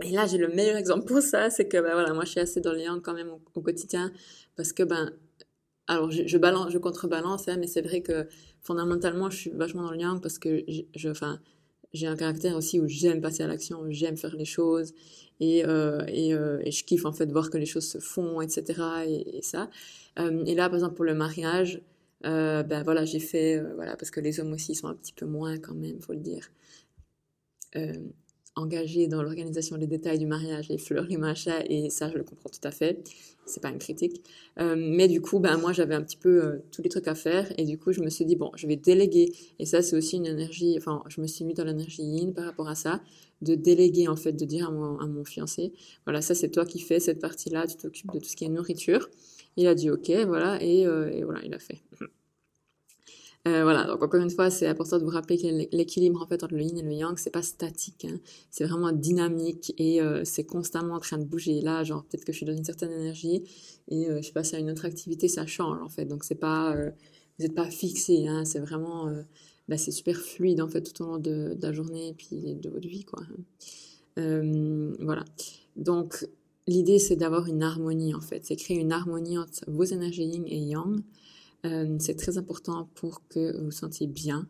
Et 0.00 0.10
là, 0.10 0.26
j'ai 0.26 0.38
le 0.38 0.48
meilleur 0.48 0.76
exemple 0.76 1.06
pour 1.06 1.20
ça, 1.20 1.50
c'est 1.50 1.68
que 1.68 1.76
ben 1.76 1.92
voilà, 1.92 2.12
moi 2.14 2.24
je 2.24 2.30
suis 2.30 2.40
assez 2.40 2.60
dans 2.60 2.72
le 2.72 2.80
yang 2.80 3.00
quand 3.02 3.14
même 3.14 3.30
au, 3.30 3.60
quotidien 3.60 4.12
parce 4.56 4.72
que 4.72 4.82
ben 4.82 5.12
alors 5.86 6.10
je, 6.10 6.38
balance, 6.38 6.72
je 6.72 6.78
contrebalance, 6.78 7.48
hein, 7.48 7.56
mais 7.58 7.66
c'est 7.66 7.82
vrai 7.82 8.00
que 8.00 8.26
fondamentalement 8.62 9.30
je 9.30 9.36
suis 9.36 9.50
vachement 9.50 9.82
dans 9.82 9.90
le 9.90 9.98
yang 9.98 10.20
parce 10.20 10.38
que 10.38 10.64
je, 10.94 11.08
enfin 11.08 11.40
j'ai 11.92 12.06
un 12.06 12.16
caractère 12.16 12.56
aussi 12.56 12.80
où 12.80 12.88
j'aime 12.88 13.20
passer 13.20 13.42
à 13.42 13.46
l'action, 13.46 13.84
j'aime 13.90 14.16
faire 14.16 14.34
les 14.34 14.46
choses 14.46 14.94
et, 15.40 15.64
euh, 15.66 16.00
euh, 16.08 16.60
et, 16.64 16.70
je 16.70 16.84
kiffe 16.84 17.04
en 17.04 17.12
fait 17.12 17.30
voir 17.30 17.50
que 17.50 17.58
les 17.58 17.66
choses 17.66 17.86
se 17.86 17.98
font, 17.98 18.40
etc. 18.40 18.82
Et, 19.06 19.42
ça. 19.42 19.68
Euh, 20.18 20.44
et 20.46 20.54
là, 20.54 20.68
par 20.68 20.76
exemple 20.76 20.94
pour 20.94 21.04
le 21.04 21.14
mariage, 21.14 21.82
ben 22.22 22.82
voilà, 22.84 23.04
j'ai 23.04 23.18
fait 23.20 23.60
voilà 23.74 23.96
parce 23.96 24.10
que 24.10 24.20
les 24.20 24.40
hommes 24.40 24.52
aussi 24.52 24.74
sont 24.74 24.88
un 24.88 24.94
petit 24.94 25.12
peu 25.12 25.26
moins 25.26 25.58
quand 25.58 25.74
même, 25.74 26.00
faut 26.00 26.12
le 26.12 26.20
dire. 26.20 26.50
Engagé 28.54 29.06
dans 29.06 29.22
l'organisation 29.22 29.78
des 29.78 29.86
détails 29.86 30.18
du 30.18 30.26
mariage, 30.26 30.68
les 30.68 30.76
fleurs, 30.76 31.06
les 31.06 31.16
machins, 31.16 31.64
et 31.70 31.88
ça, 31.88 32.10
je 32.10 32.18
le 32.18 32.22
comprends 32.22 32.50
tout 32.50 32.68
à 32.68 32.70
fait. 32.70 33.02
C'est 33.46 33.62
pas 33.62 33.70
une 33.70 33.78
critique. 33.78 34.22
Euh, 34.60 34.76
mais 34.76 35.08
du 35.08 35.22
coup, 35.22 35.38
ben, 35.38 35.56
moi, 35.56 35.72
j'avais 35.72 35.94
un 35.94 36.02
petit 36.02 36.18
peu 36.18 36.44
euh, 36.44 36.58
tous 36.70 36.82
les 36.82 36.90
trucs 36.90 37.08
à 37.08 37.14
faire, 37.14 37.50
et 37.56 37.64
du 37.64 37.78
coup, 37.78 37.92
je 37.92 38.02
me 38.02 38.10
suis 38.10 38.26
dit, 38.26 38.36
bon, 38.36 38.50
je 38.54 38.66
vais 38.66 38.76
déléguer. 38.76 39.32
Et 39.58 39.64
ça, 39.64 39.80
c'est 39.80 39.96
aussi 39.96 40.16
une 40.16 40.26
énergie, 40.26 40.74
enfin, 40.76 41.02
je 41.08 41.22
me 41.22 41.26
suis 41.26 41.46
mis 41.46 41.54
dans 41.54 41.64
l'énergie 41.64 42.02
yin 42.02 42.34
par 42.34 42.44
rapport 42.44 42.68
à 42.68 42.74
ça, 42.74 43.00
de 43.40 43.54
déléguer, 43.54 44.08
en 44.08 44.16
fait, 44.16 44.32
de 44.32 44.44
dire 44.44 44.68
à 44.68 44.70
mon, 44.70 45.24
fiancé, 45.24 45.72
voilà, 46.04 46.20
ça, 46.20 46.34
c'est 46.34 46.50
toi 46.50 46.66
qui 46.66 46.78
fais 46.78 47.00
cette 47.00 47.20
partie-là, 47.20 47.66
tu 47.66 47.76
t'occupes 47.76 48.12
de 48.12 48.18
tout 48.18 48.28
ce 48.28 48.36
qui 48.36 48.44
est 48.44 48.50
nourriture. 48.50 49.08
Il 49.56 49.66
a 49.66 49.74
dit, 49.74 49.90
ok, 49.90 50.10
voilà, 50.26 50.62
et, 50.62 50.86
euh, 50.86 51.10
et 51.10 51.24
voilà, 51.24 51.40
il 51.42 51.54
a 51.54 51.58
fait. 51.58 51.80
Euh, 53.48 53.64
voilà, 53.64 53.84
donc 53.84 54.00
encore 54.00 54.20
une 54.20 54.30
fois, 54.30 54.50
c'est 54.50 54.68
important 54.68 54.98
de 54.98 55.04
vous 55.04 55.10
rappeler 55.10 55.36
que 55.36 55.76
l'équilibre 55.76 56.22
en 56.22 56.26
fait 56.28 56.44
entre 56.44 56.54
le 56.54 56.62
yin 56.62 56.78
et 56.78 56.82
le 56.82 56.92
yang, 56.92 57.18
c'est 57.18 57.30
pas 57.30 57.42
statique, 57.42 58.04
hein. 58.04 58.16
c'est 58.52 58.64
vraiment 58.64 58.92
dynamique 58.92 59.74
et 59.78 60.00
euh, 60.00 60.22
c'est 60.24 60.44
constamment 60.44 60.94
en 60.94 61.00
train 61.00 61.18
de 61.18 61.24
bouger. 61.24 61.60
Là, 61.60 61.82
genre 61.82 62.04
peut-être 62.04 62.24
que 62.24 62.30
je 62.30 62.36
suis 62.36 62.46
dans 62.46 62.56
une 62.56 62.64
certaine 62.64 62.92
énergie 62.92 63.42
et 63.88 64.08
euh, 64.08 64.22
je 64.22 64.32
passe 64.32 64.54
à 64.54 64.60
une 64.60 64.70
autre 64.70 64.84
activité, 64.84 65.26
ça 65.26 65.44
change 65.44 65.82
en 65.82 65.88
fait. 65.88 66.04
Donc 66.04 66.22
c'est 66.22 66.36
pas, 66.36 66.72
euh, 66.76 66.90
vous 67.38 67.44
n'êtes 67.44 67.54
pas 67.56 67.68
fixé, 67.68 68.28
hein. 68.28 68.44
c'est 68.44 68.60
vraiment, 68.60 69.12
bah, 69.68 69.76
c'est 69.76 69.90
super 69.90 70.16
fluide 70.16 70.60
en 70.60 70.68
fait 70.68 70.82
tout 70.82 71.02
au 71.02 71.06
long 71.06 71.18
de, 71.18 71.58
la 71.60 71.72
journée 71.72 72.10
et 72.10 72.14
puis 72.14 72.54
de 72.54 72.70
votre 72.70 72.86
vie 72.86 73.04
quoi. 73.04 73.24
voilà. 74.16 75.24
Donc 75.74 76.28
l'idée 76.68 77.00
c'est 77.00 77.16
d'avoir 77.16 77.48
une 77.48 77.64
harmonie 77.64 78.14
en 78.14 78.20
fait, 78.20 78.44
c'est 78.44 78.54
créer 78.54 78.78
une 78.78 78.92
harmonie 78.92 79.36
entre 79.36 79.64
vos 79.66 79.82
énergies 79.82 80.26
yin 80.26 80.44
et 80.46 80.58
yang. 80.58 81.02
Euh, 81.64 81.96
c'est 82.00 82.16
très 82.16 82.38
important 82.38 82.88
pour 82.94 83.26
que 83.28 83.56
vous 83.56 83.66
vous 83.66 83.70
sentiez 83.70 84.06
bien, 84.08 84.48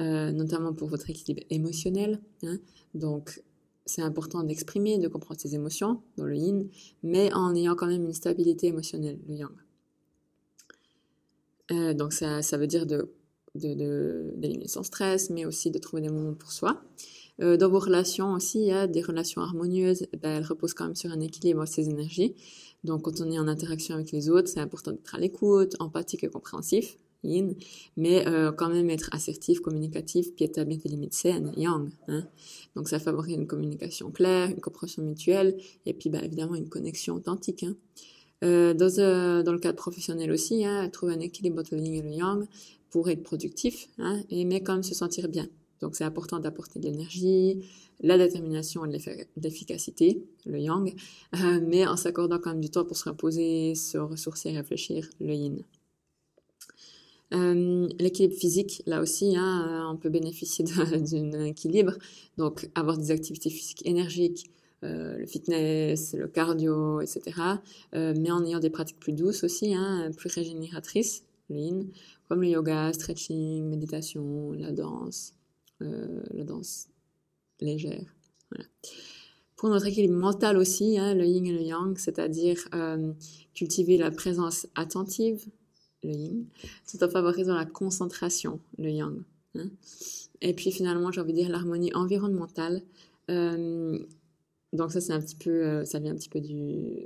euh, 0.00 0.32
notamment 0.32 0.72
pour 0.72 0.88
votre 0.88 1.08
équilibre 1.08 1.42
émotionnel. 1.50 2.20
Hein. 2.42 2.58
Donc, 2.94 3.42
c'est 3.86 4.02
important 4.02 4.42
d'exprimer, 4.42 4.98
de 4.98 5.08
comprendre 5.08 5.40
ses 5.40 5.54
émotions 5.54 6.02
dans 6.16 6.24
le 6.24 6.36
yin, 6.36 6.68
mais 7.02 7.32
en 7.32 7.54
ayant 7.54 7.76
quand 7.76 7.86
même 7.86 8.04
une 8.04 8.12
stabilité 8.12 8.66
émotionnelle, 8.66 9.18
le 9.28 9.34
yang. 9.34 9.52
Euh, 11.70 11.94
donc, 11.94 12.12
ça, 12.12 12.40
veut 12.56 12.66
dire 12.66 12.86
d'éliminer 13.54 14.68
son 14.68 14.82
stress, 14.82 15.30
mais 15.30 15.44
aussi 15.44 15.70
de 15.70 15.78
trouver 15.78 16.02
des 16.02 16.08
moments 16.08 16.34
pour 16.34 16.50
soi. 16.50 16.82
Euh, 17.40 17.56
dans 17.56 17.68
vos 17.68 17.78
relations 17.78 18.32
aussi, 18.32 18.70
a 18.70 18.86
des 18.86 19.02
relations 19.02 19.42
harmonieuses, 19.42 20.06
ben, 20.22 20.38
elles 20.38 20.46
reposent 20.46 20.74
quand 20.74 20.86
même 20.86 20.96
sur 20.96 21.10
un 21.10 21.20
équilibre 21.20 21.64
de 21.64 21.68
ces 21.68 21.88
énergies. 21.88 22.34
Donc 22.84 23.02
quand 23.02 23.20
on 23.20 23.30
est 23.30 23.38
en 23.38 23.48
interaction 23.48 23.94
avec 23.94 24.12
les 24.12 24.28
autres, 24.28 24.48
c'est 24.48 24.60
important 24.60 24.92
d'être 24.92 25.14
à 25.14 25.18
l'écoute, 25.18 25.76
empathique 25.80 26.24
et 26.24 26.28
compréhensif, 26.28 26.98
yin, 27.24 27.54
mais 27.96 28.26
euh, 28.28 28.52
quand 28.52 28.68
même 28.68 28.90
être 28.90 29.08
assertif, 29.12 29.60
communicatif, 29.60 30.34
puis 30.34 30.44
établir 30.44 30.78
des 30.78 30.88
limites 30.88 31.14
saines, 31.14 31.52
yang. 31.56 31.90
Hein. 32.08 32.24
Donc 32.76 32.88
ça 32.88 32.98
favorise 32.98 33.34
une 33.34 33.46
communication 33.46 34.10
claire, 34.10 34.50
une 34.50 34.60
compréhension 34.60 35.02
mutuelle, 35.02 35.56
et 35.86 35.92
puis 35.92 36.10
bah, 36.10 36.20
évidemment 36.22 36.54
une 36.54 36.68
connexion 36.68 37.14
authentique. 37.16 37.64
Hein. 37.64 37.74
Euh, 38.44 38.72
dans, 38.72 39.00
euh, 39.00 39.42
dans 39.42 39.52
le 39.52 39.58
cadre 39.58 39.76
professionnel 39.76 40.30
aussi, 40.30 40.64
hein, 40.64 40.88
trouver 40.90 41.14
un 41.14 41.20
équilibre 41.20 41.58
entre 41.60 41.74
le 41.74 41.82
yin 41.82 41.94
et 41.94 42.02
le 42.02 42.12
yang 42.12 42.46
pour 42.90 43.08
être 43.10 43.22
productif, 43.22 43.88
hein, 43.98 44.20
et, 44.30 44.44
mais 44.44 44.62
quand 44.62 44.74
même 44.74 44.82
se 44.84 44.94
sentir 44.94 45.28
bien. 45.28 45.48
Donc 45.80 45.96
c'est 45.96 46.04
important 46.04 46.38
d'apporter 46.38 46.78
de 46.78 46.84
l'énergie, 46.88 47.64
la 48.00 48.18
détermination 48.18 48.84
et 48.84 48.98
l'efficacité, 49.36 50.22
le 50.46 50.60
yang, 50.60 50.94
euh, 51.34 51.60
mais 51.66 51.86
en 51.86 51.96
s'accordant 51.96 52.38
quand 52.38 52.50
même 52.50 52.60
du 52.60 52.70
temps 52.70 52.84
pour 52.84 52.96
se 52.96 53.08
reposer, 53.08 53.74
se 53.74 53.98
ressourcer, 53.98 54.50
réfléchir, 54.50 55.08
le 55.20 55.34
yin. 55.34 55.62
Euh, 57.34 57.88
l'équilibre 57.98 58.34
physique, 58.34 58.82
là 58.86 59.00
aussi, 59.00 59.36
hein, 59.36 59.88
on 59.92 59.96
peut 59.96 60.08
bénéficier 60.08 60.64
d'un 61.10 61.44
équilibre, 61.44 61.92
donc 62.38 62.70
avoir 62.74 62.96
des 62.96 63.10
activités 63.10 63.50
physiques 63.50 63.84
énergiques, 63.84 64.50
euh, 64.84 65.18
le 65.18 65.26
fitness, 65.26 66.14
le 66.14 66.28
cardio, 66.28 67.00
etc. 67.00 67.20
Mais 67.92 68.30
en 68.30 68.44
ayant 68.44 68.60
des 68.60 68.70
pratiques 68.70 69.00
plus 69.00 69.12
douces 69.12 69.44
aussi, 69.44 69.74
hein, 69.74 70.10
plus 70.16 70.32
régénératrices, 70.32 71.24
le 71.50 71.56
yin, 71.56 71.86
comme 72.28 72.42
le 72.42 72.48
yoga, 72.48 72.92
stretching, 72.92 73.64
méditation, 73.64 74.52
la 74.52 74.72
danse, 74.72 75.34
euh, 75.82 76.22
la 76.32 76.44
danse 76.44 76.88
légère. 77.60 78.14
Pour 79.56 79.68
notre 79.68 79.86
équilibre 79.86 80.14
mental 80.14 80.56
aussi, 80.56 80.98
hein, 80.98 81.14
le 81.14 81.24
yin 81.26 81.44
et 81.46 81.52
le 81.52 81.62
yang, 81.62 81.98
c'est-à-dire 81.98 82.58
euh, 82.74 83.12
cultiver 83.54 83.96
la 83.96 84.10
présence 84.10 84.66
attentive, 84.74 85.46
le 86.04 86.12
yin, 86.12 86.46
tout 86.90 87.02
en 87.02 87.08
favorisant 87.08 87.54
la 87.54 87.66
concentration, 87.66 88.60
le 88.78 88.90
yang. 88.90 89.22
Hein. 89.56 89.70
Et 90.40 90.54
puis 90.54 90.70
finalement, 90.70 91.10
j'ai 91.10 91.20
envie 91.20 91.32
de 91.32 91.38
dire 91.38 91.48
l'harmonie 91.48 91.92
environnementale. 91.94 92.82
Euh, 93.30 93.98
donc 94.72 94.92
ça, 94.92 95.00
c'est 95.00 95.12
un 95.12 95.20
petit 95.20 95.36
peu, 95.36 95.84
ça 95.84 95.98
vient 95.98 96.12
un 96.12 96.16
petit 96.16 96.28
peu 96.28 96.40
du 96.40 97.04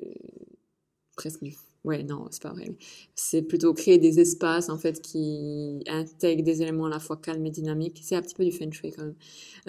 presque 1.16 1.42
du 1.42 1.54
Ouais, 1.84 2.04
non, 2.04 2.28
c'est 2.30 2.42
pas 2.42 2.52
vrai. 2.52 2.76
C'est 3.16 3.42
plutôt 3.42 3.74
créer 3.74 3.98
des 3.98 4.20
espaces, 4.20 4.68
en 4.68 4.78
fait, 4.78 5.02
qui 5.02 5.82
intègrent 5.88 6.44
des 6.44 6.62
éléments 6.62 6.86
à 6.86 6.90
la 6.90 7.00
fois 7.00 7.16
calmes 7.16 7.44
et 7.44 7.50
dynamiques. 7.50 8.00
C'est 8.04 8.14
un 8.14 8.22
petit 8.22 8.36
peu 8.36 8.44
du 8.44 8.52
feng 8.52 8.70
shui, 8.70 8.92
quand 8.92 9.02
même. 9.02 9.14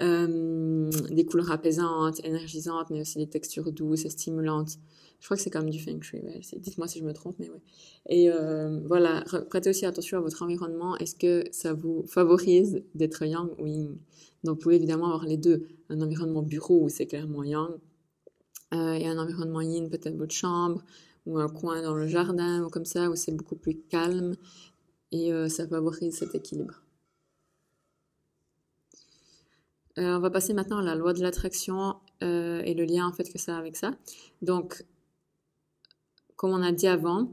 Euh, 0.00 0.90
des 1.10 1.24
couleurs 1.24 1.50
apaisantes, 1.50 2.24
énergisantes, 2.24 2.90
mais 2.90 3.00
aussi 3.00 3.18
des 3.18 3.26
textures 3.26 3.72
douces 3.72 4.04
et 4.04 4.10
stimulantes. 4.10 4.78
Je 5.18 5.26
crois 5.26 5.36
que 5.36 5.42
c'est 5.42 5.50
quand 5.50 5.62
même 5.62 5.70
du 5.70 5.80
feng 5.80 6.00
shui. 6.02 6.20
Dites-moi 6.58 6.86
si 6.86 7.00
je 7.00 7.04
me 7.04 7.12
trompe, 7.12 7.34
mais 7.40 7.50
ouais. 7.50 7.62
Et 8.08 8.30
euh, 8.30 8.78
voilà, 8.86 9.24
prêtez 9.50 9.70
aussi 9.70 9.84
attention 9.84 10.18
à 10.18 10.20
votre 10.20 10.40
environnement. 10.44 10.96
Est-ce 10.98 11.16
que 11.16 11.44
ça 11.50 11.72
vous 11.72 12.04
favorise 12.06 12.84
d'être 12.94 13.24
yang 13.24 13.48
ou 13.58 13.66
yin? 13.66 13.96
Donc, 14.44 14.56
vous 14.56 14.62
pouvez 14.62 14.76
évidemment 14.76 15.06
avoir 15.06 15.24
les 15.26 15.38
deux. 15.38 15.66
Un 15.88 16.00
environnement 16.00 16.42
bureau 16.42 16.84
où 16.84 16.88
c'est 16.88 17.06
clairement 17.06 17.42
yang, 17.42 17.70
euh, 18.72 18.92
et 18.92 19.06
un 19.08 19.18
environnement 19.18 19.62
yin, 19.62 19.88
peut-être 19.88 20.16
votre 20.16 20.34
chambre, 20.34 20.84
ou 21.26 21.38
un 21.38 21.48
coin 21.48 21.82
dans 21.82 21.94
le 21.94 22.06
jardin 22.06 22.64
ou 22.64 22.68
comme 22.68 22.84
ça 22.84 23.10
où 23.10 23.16
c'est 23.16 23.32
beaucoup 23.32 23.56
plus 23.56 23.76
calme 23.88 24.34
et 25.12 25.32
euh, 25.32 25.48
ça 25.48 25.66
favorise 25.66 26.16
cet 26.16 26.34
équilibre. 26.34 26.82
Euh, 29.96 30.16
on 30.16 30.18
va 30.18 30.30
passer 30.30 30.54
maintenant 30.54 30.78
à 30.78 30.82
la 30.82 30.96
loi 30.96 31.12
de 31.12 31.22
l'attraction 31.22 31.94
euh, 32.22 32.60
et 32.64 32.74
le 32.74 32.84
lien 32.84 33.06
en 33.06 33.12
fait 33.12 33.32
que 33.32 33.38
ça 33.38 33.54
a 33.54 33.58
avec 33.58 33.76
ça. 33.76 33.94
Donc, 34.42 34.84
comme 36.34 36.50
on 36.50 36.62
a 36.62 36.72
dit 36.72 36.88
avant, 36.88 37.32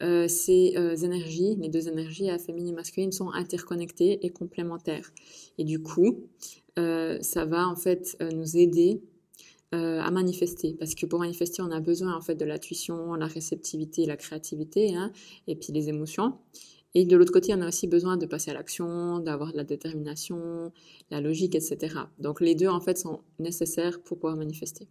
ces 0.00 0.74
énergies, 1.02 1.56
les 1.56 1.68
deux 1.68 1.88
énergies, 1.88 2.30
féminine 2.38 2.72
et 2.72 2.76
masculine, 2.76 3.12
sont 3.12 3.30
interconnectées 3.30 4.24
et 4.24 4.30
complémentaires. 4.30 5.12
Et 5.58 5.64
du 5.64 5.82
coup, 5.82 6.28
ça 6.76 7.44
va 7.44 7.68
en 7.68 7.76
fait 7.76 8.16
nous 8.32 8.56
aider 8.56 9.02
euh, 9.74 10.00
à 10.00 10.10
manifester. 10.10 10.74
Parce 10.78 10.94
que 10.94 11.04
pour 11.04 11.18
manifester, 11.18 11.60
on 11.60 11.70
a 11.70 11.80
besoin 11.80 12.16
en 12.16 12.22
fait 12.22 12.34
de 12.34 12.46
l'intuition, 12.46 13.12
la 13.16 13.26
réceptivité, 13.26 14.06
la 14.06 14.16
créativité, 14.16 14.96
hein, 14.96 15.12
et 15.46 15.56
puis 15.56 15.74
les 15.74 15.90
émotions. 15.90 16.38
Et 16.94 17.04
de 17.04 17.14
l'autre 17.18 17.32
côté, 17.32 17.52
on 17.54 17.60
a 17.60 17.68
aussi 17.68 17.86
besoin 17.86 18.16
de 18.16 18.24
passer 18.24 18.50
à 18.50 18.54
l'action, 18.54 19.18
d'avoir 19.18 19.52
de 19.52 19.58
la 19.58 19.64
détermination, 19.64 20.72
la 21.10 21.20
logique, 21.20 21.54
etc. 21.54 21.96
Donc 22.18 22.40
les 22.40 22.54
deux 22.54 22.68
en 22.68 22.80
fait 22.80 22.96
sont 22.96 23.20
nécessaires 23.38 24.00
pour 24.00 24.18
pouvoir 24.18 24.38
manifester. 24.38 24.88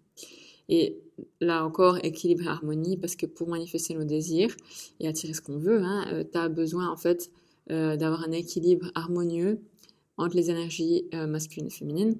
Et 0.70 1.00
là 1.42 1.66
encore, 1.66 1.98
équilibre 2.06 2.44
et 2.44 2.48
harmonie, 2.48 2.98
parce 2.98 3.16
que 3.16 3.26
pour 3.26 3.48
manifester 3.50 3.96
nos 3.96 4.04
désirs 4.04 4.56
et 5.00 5.08
attirer 5.08 5.34
ce 5.34 5.42
qu'on 5.42 5.58
veut, 5.58 5.82
hein, 5.82 6.06
euh, 6.14 6.24
tu 6.32 6.38
as 6.38 6.50
besoin 6.50 6.88
en 6.88 6.98
fait 6.98 7.32
euh, 7.72 7.96
d'avoir 7.96 8.24
un 8.24 8.32
équilibre 8.32 8.92
harmonieux 8.94 9.60
entre 10.18 10.36
les 10.36 10.52
énergies 10.52 11.06
masculines 11.14 11.68
et 11.68 11.72
féminines. 11.72 12.20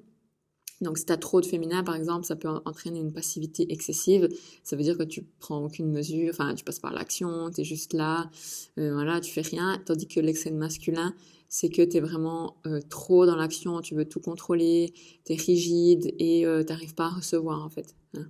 Donc, 0.80 0.96
si 0.98 1.04
tu 1.04 1.12
as 1.12 1.16
trop 1.16 1.40
de 1.40 1.46
féminin, 1.46 1.82
par 1.82 1.96
exemple, 1.96 2.24
ça 2.24 2.36
peut 2.36 2.48
entraîner 2.48 3.00
une 3.00 3.12
passivité 3.12 3.72
excessive. 3.72 4.28
Ça 4.62 4.76
veut 4.76 4.82
dire 4.82 4.96
que 4.96 5.02
tu 5.02 5.24
prends 5.40 5.64
aucune 5.64 5.90
mesure, 5.90 6.30
enfin, 6.30 6.54
tu 6.54 6.64
passes 6.64 6.78
par 6.78 6.92
l'action, 6.92 7.50
tu 7.50 7.62
es 7.62 7.64
juste 7.64 7.94
là, 7.94 8.30
euh, 8.78 8.92
voilà, 8.92 9.20
tu 9.20 9.32
fais 9.32 9.40
rien. 9.40 9.82
Tandis 9.84 10.06
que 10.06 10.20
l'excès 10.20 10.50
de 10.50 10.56
masculin, 10.56 11.14
c'est 11.48 11.68
que 11.68 11.82
tu 11.82 11.96
es 11.96 12.00
vraiment 12.00 12.56
euh, 12.66 12.80
trop 12.88 13.26
dans 13.26 13.34
l'action, 13.34 13.80
tu 13.80 13.96
veux 13.96 14.04
tout 14.04 14.20
contrôler, 14.20 14.92
tu 15.24 15.32
es 15.32 15.36
rigide 15.36 16.14
et 16.18 16.46
euh, 16.46 16.62
tu 16.62 16.72
n'arrives 16.72 16.94
pas 16.94 17.06
à 17.06 17.10
recevoir, 17.10 17.64
en 17.64 17.70
fait, 17.70 17.96
hein, 18.14 18.26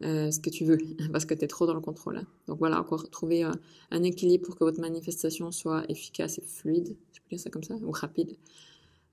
ce 0.00 0.40
que 0.40 0.50
tu 0.50 0.64
veux, 0.64 0.78
parce 1.12 1.26
que 1.26 1.34
tu 1.34 1.44
es 1.44 1.48
trop 1.48 1.66
dans 1.66 1.74
le 1.74 1.80
contrôle. 1.80 2.16
Hein. 2.16 2.26
Donc 2.48 2.58
voilà, 2.58 2.80
encore 2.80 3.08
trouver 3.10 3.44
un 3.92 4.02
équilibre 4.02 4.46
pour 4.46 4.56
que 4.56 4.64
votre 4.64 4.80
manifestation 4.80 5.52
soit 5.52 5.88
efficace 5.88 6.38
et 6.38 6.42
fluide, 6.42 6.96
je 7.12 7.20
peux 7.20 7.36
dire 7.36 7.40
ça 7.40 7.50
comme 7.50 7.62
ça, 7.62 7.74
ou 7.74 7.92
rapide. 7.92 8.36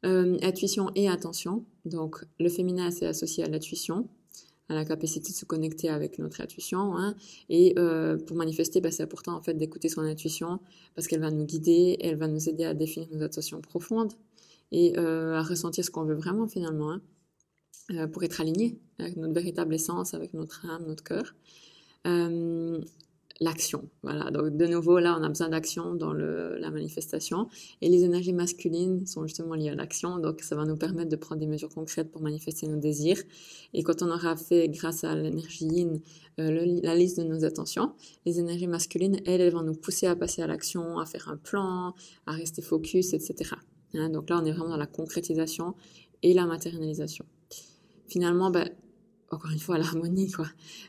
Euh, 0.06 0.38
intuition 0.44 0.92
et 0.96 1.10
attention. 1.10 1.66
Donc, 1.86 2.24
le 2.40 2.50
féminin, 2.50 2.92
c'est 2.92 3.08
associé 3.08 3.44
à 3.44 3.48
l'intuition, 3.48 4.08
à 4.70 4.76
la 4.76 4.86
capacité 4.86 5.32
de 5.32 5.36
se 5.36 5.46
connecter 5.46 5.90
avec 5.90 6.20
notre 6.20 6.42
intuition. 6.42 6.96
Hein. 6.96 7.16
Et 7.50 7.74
euh, 7.80 8.18
pour 8.18 8.38
manifester, 8.38 8.82
bah, 8.82 8.92
c'est 8.92 9.04
important 9.04 9.36
en 9.36 9.42
fait 9.42 9.56
d'écouter 9.56 9.90
son 9.90 10.02
intuition 10.02 10.60
parce 10.94 11.08
qu'elle 11.08 11.22
va 11.22 11.32
nous 11.32 11.46
guider, 11.46 11.98
elle 12.02 12.18
va 12.18 12.28
nous 12.28 12.50
aider 12.50 12.66
à 12.66 12.76
définir 12.76 13.08
nos 13.12 13.24
intentions 13.24 13.62
profondes 13.62 14.14
et 14.72 14.98
euh, 14.98 15.34
à 15.36 15.42
ressentir 15.42 15.84
ce 15.84 15.90
qu'on 15.90 16.04
veut 16.04 16.16
vraiment 16.16 16.48
finalement, 16.48 17.00
hein, 17.90 18.08
pour 18.08 18.24
être 18.24 18.42
aligné 18.42 18.78
avec 19.00 19.16
notre 19.18 19.34
véritable 19.34 19.74
essence, 19.74 20.14
avec 20.14 20.34
notre 20.34 20.66
âme, 20.68 20.86
notre 20.88 21.04
cœur. 21.04 21.36
L'action. 23.42 23.90
Voilà. 24.02 24.32
Donc 24.32 24.56
de 24.56 24.66
nouveau 24.66 24.98
là, 25.00 25.18
on 25.20 25.24
a 25.24 25.28
besoin 25.28 25.50
d'action 25.50 25.94
dans 25.94 26.14
le, 26.14 26.58
la 26.58 26.72
manifestation. 26.72 27.50
Et 27.82 27.90
les 27.90 28.04
énergies 28.06 28.32
masculines 28.32 29.06
sont 29.06 29.28
justement 29.28 29.56
liées 29.56 29.70
à 29.70 29.76
l'action. 29.76 30.20
Donc 30.20 30.42
ça 30.42 30.56
va 30.56 30.64
nous 30.64 30.78
permettre 30.78 31.10
de 31.10 31.16
prendre 31.18 31.42
des 31.42 31.48
mesures 31.48 31.70
concrètes 31.70 32.12
pour 32.12 32.22
manifester 32.22 32.68
nos 32.68 32.78
désirs. 32.80 33.22
Et 33.74 33.84
quand 33.84 34.02
on 34.02 34.10
aura 34.10 34.38
fait, 34.38 34.70
grâce 34.70 35.04
à 35.04 35.16
l'énergie 35.16 35.66
yin, 35.66 36.00
euh, 36.40 36.80
la 36.82 36.96
liste 36.96 37.20
de 37.20 37.24
nos 37.24 37.44
attentions, 37.44 37.94
les 38.26 38.40
énergies 38.40 38.68
masculines, 38.68 39.20
elles, 39.26 39.42
elles 39.42 39.54
vont 39.54 39.64
nous 39.64 39.76
pousser 39.76 40.08
à 40.08 40.16
passer 40.16 40.42
à 40.42 40.48
l'action, 40.48 41.00
à 41.00 41.06
faire 41.06 41.28
un 41.28 41.38
plan, 41.38 41.94
à 42.26 42.32
rester 42.32 42.62
focus, 42.62 43.14
etc. 43.14 43.56
Hein, 43.96 44.10
donc 44.10 44.30
là, 44.30 44.40
on 44.42 44.46
est 44.46 44.52
vraiment 44.52 44.70
dans 44.70 44.78
la 44.78 44.88
concrétisation 44.88 45.76
et 46.24 46.34
la 46.34 46.46
matérialisation. 46.46 47.26
Finalement, 48.08 48.50
ben, 48.50 48.70
encore 49.32 49.52
une 49.52 49.60
fois, 49.60 49.78
l'harmonie, 49.78 50.32
quoi. 50.32 50.48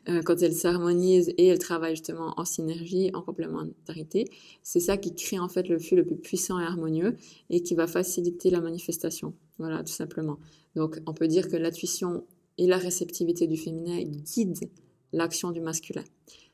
Euh, 0.09 0.22
quand 0.22 0.42
elles 0.42 0.55
s'harmonisent 0.55 1.33
et 1.38 1.46
elles 1.46 1.59
travaillent 1.59 1.96
justement 1.96 2.35
en 2.37 2.44
synergie, 2.44 3.11
en 3.14 3.22
complémentarité, 3.22 4.31
c'est 4.62 4.81
ça 4.81 4.96
qui 4.96 5.14
crée 5.14 5.38
en 5.38 5.49
fait 5.49 5.68
le 5.68 5.79
flux 5.79 5.96
le 5.96 6.05
plus 6.05 6.16
puissant 6.16 6.61
et 6.61 6.64
harmonieux 6.64 7.16
et 7.51 7.62
qui 7.62 7.75
va 7.75 7.87
faciliter 7.87 8.51
la 8.51 8.61
manifestation. 8.61 9.35
Voilà, 9.59 9.83
tout 9.83 9.92
simplement. 9.92 10.38
Donc, 10.75 11.01
on 11.07 11.14
peut 11.14 11.29
dire 11.29 11.49
que 11.49 11.57
l'intuition 11.57 12.25
et 12.59 12.66
la 12.66 12.77
réceptivité 12.77 13.46
du 13.46 13.57
féminin 13.57 14.03
guident 14.03 14.68
l'action 15.12 15.51
du 15.51 15.61
masculin, 15.61 16.05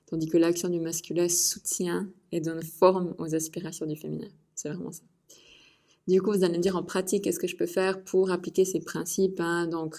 tandis 0.07 0.29
que 0.29 0.39
l'action 0.39 0.69
du 0.69 0.79
masculin 0.79 1.29
soutient 1.29 2.09
et 2.31 2.41
donne 2.41 2.63
forme 2.63 3.15
aux 3.19 3.35
aspirations 3.35 3.87
du 3.87 3.97
féminin. 3.97 4.29
C'est 4.55 4.69
vraiment 4.69 4.93
ça. 4.93 5.03
Du 6.09 6.21
coup, 6.21 6.33
vous 6.33 6.45
allez 6.45 6.59
me 6.59 6.63
dire 6.63 6.77
en 6.77 6.83
pratique, 6.83 7.25
qu'est-ce 7.25 7.39
que 7.39 7.47
je 7.47 7.57
peux 7.57 7.67
faire 7.67 8.03
pour 8.03 8.31
appliquer 8.31 8.65
ces 8.65 8.81
principes 8.81 9.41
hein? 9.41 9.67
Donc, 9.69 9.97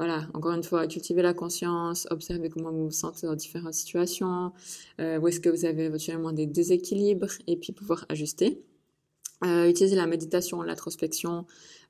voilà, 0.00 0.26
encore 0.32 0.52
une 0.52 0.62
fois, 0.62 0.86
cultiver 0.86 1.20
la 1.20 1.34
conscience, 1.34 2.06
observer 2.10 2.48
comment 2.48 2.72
vous 2.72 2.86
vous 2.86 2.90
sentez 2.90 3.26
dans 3.26 3.34
différentes 3.34 3.74
situations, 3.74 4.50
euh, 4.98 5.18
où 5.18 5.28
est-ce 5.28 5.40
que 5.40 5.50
vous 5.50 5.66
avez 5.66 5.84
éventuellement 5.84 6.32
des 6.32 6.46
déséquilibres, 6.46 7.28
et 7.46 7.58
puis 7.58 7.74
pouvoir 7.74 8.06
ajuster. 8.08 8.64
Euh, 9.44 9.68
utiliser 9.68 9.96
la 9.96 10.06
méditation, 10.06 10.62
l'introspection 10.62 11.44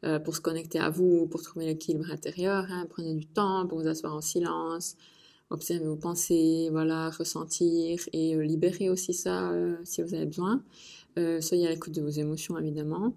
euh, 0.04 0.18
pour 0.18 0.34
se 0.34 0.40
connecter 0.40 0.80
à 0.80 0.90
vous, 0.90 1.28
pour 1.28 1.40
trouver 1.40 1.66
l'équilibre 1.66 2.10
intérieur. 2.10 2.66
Hein. 2.68 2.88
Prenez 2.90 3.14
du 3.14 3.26
temps 3.26 3.64
pour 3.68 3.78
vous 3.78 3.86
asseoir 3.86 4.16
en 4.16 4.20
silence, 4.20 4.96
observer 5.50 5.86
vos 5.86 5.94
pensées, 5.94 6.66
voilà, 6.72 7.10
ressentir 7.10 8.00
et 8.12 8.34
libérer 8.44 8.90
aussi 8.90 9.14
ça 9.14 9.52
si 9.84 10.02
vous 10.02 10.14
avez 10.14 10.26
besoin. 10.26 10.64
Euh, 11.18 11.40
soyez 11.40 11.66
à 11.66 11.70
l'écoute 11.70 11.94
de 11.94 12.02
vos 12.02 12.08
émotions 12.08 12.58
évidemment. 12.58 13.14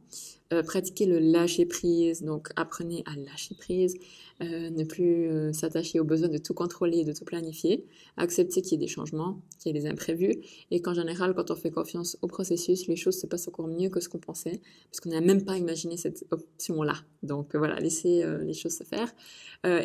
Euh, 0.51 0.61
pratiquez 0.63 1.05
le 1.05 1.19
lâcher 1.19 1.65
prise, 1.65 2.23
donc 2.23 2.49
apprenez 2.55 3.03
à 3.05 3.15
lâcher 3.15 3.55
prise, 3.55 3.95
euh, 4.41 4.69
ne 4.69 4.83
plus 4.83 5.53
s'attacher 5.53 5.99
au 5.99 6.03
besoin 6.03 6.27
de 6.27 6.37
tout 6.37 6.53
contrôler 6.53 6.99
et 6.99 7.03
de 7.05 7.13
tout 7.13 7.25
planifier, 7.25 7.85
accepter 8.17 8.61
qu'il 8.61 8.73
y 8.73 8.75
ait 8.75 8.85
des 8.85 8.87
changements, 8.87 9.41
qu'il 9.59 9.73
y 9.73 9.77
ait 9.77 9.81
des 9.81 9.87
imprévus, 9.87 10.35
et 10.69 10.81
qu'en 10.81 10.93
général, 10.93 11.33
quand 11.33 11.49
on 11.49 11.55
fait 11.55 11.71
confiance 11.71 12.17
au 12.21 12.27
processus, 12.27 12.87
les 12.87 12.95
choses 12.95 13.19
se 13.19 13.25
passent 13.25 13.47
encore 13.47 13.67
mieux 13.67 13.89
que 13.89 13.99
ce 13.99 14.09
qu'on 14.09 14.19
pensait, 14.19 14.61
parce 14.91 14.99
qu'on 14.99 15.09
n'a 15.09 15.21
même 15.21 15.43
pas 15.43 15.57
imaginé 15.57 15.97
cette 15.97 16.25
option-là. 16.31 16.95
Donc 17.23 17.55
voilà, 17.55 17.79
laissez 17.79 18.23
les 18.41 18.53
choses 18.53 18.77
se 18.77 18.83
faire. 18.83 19.11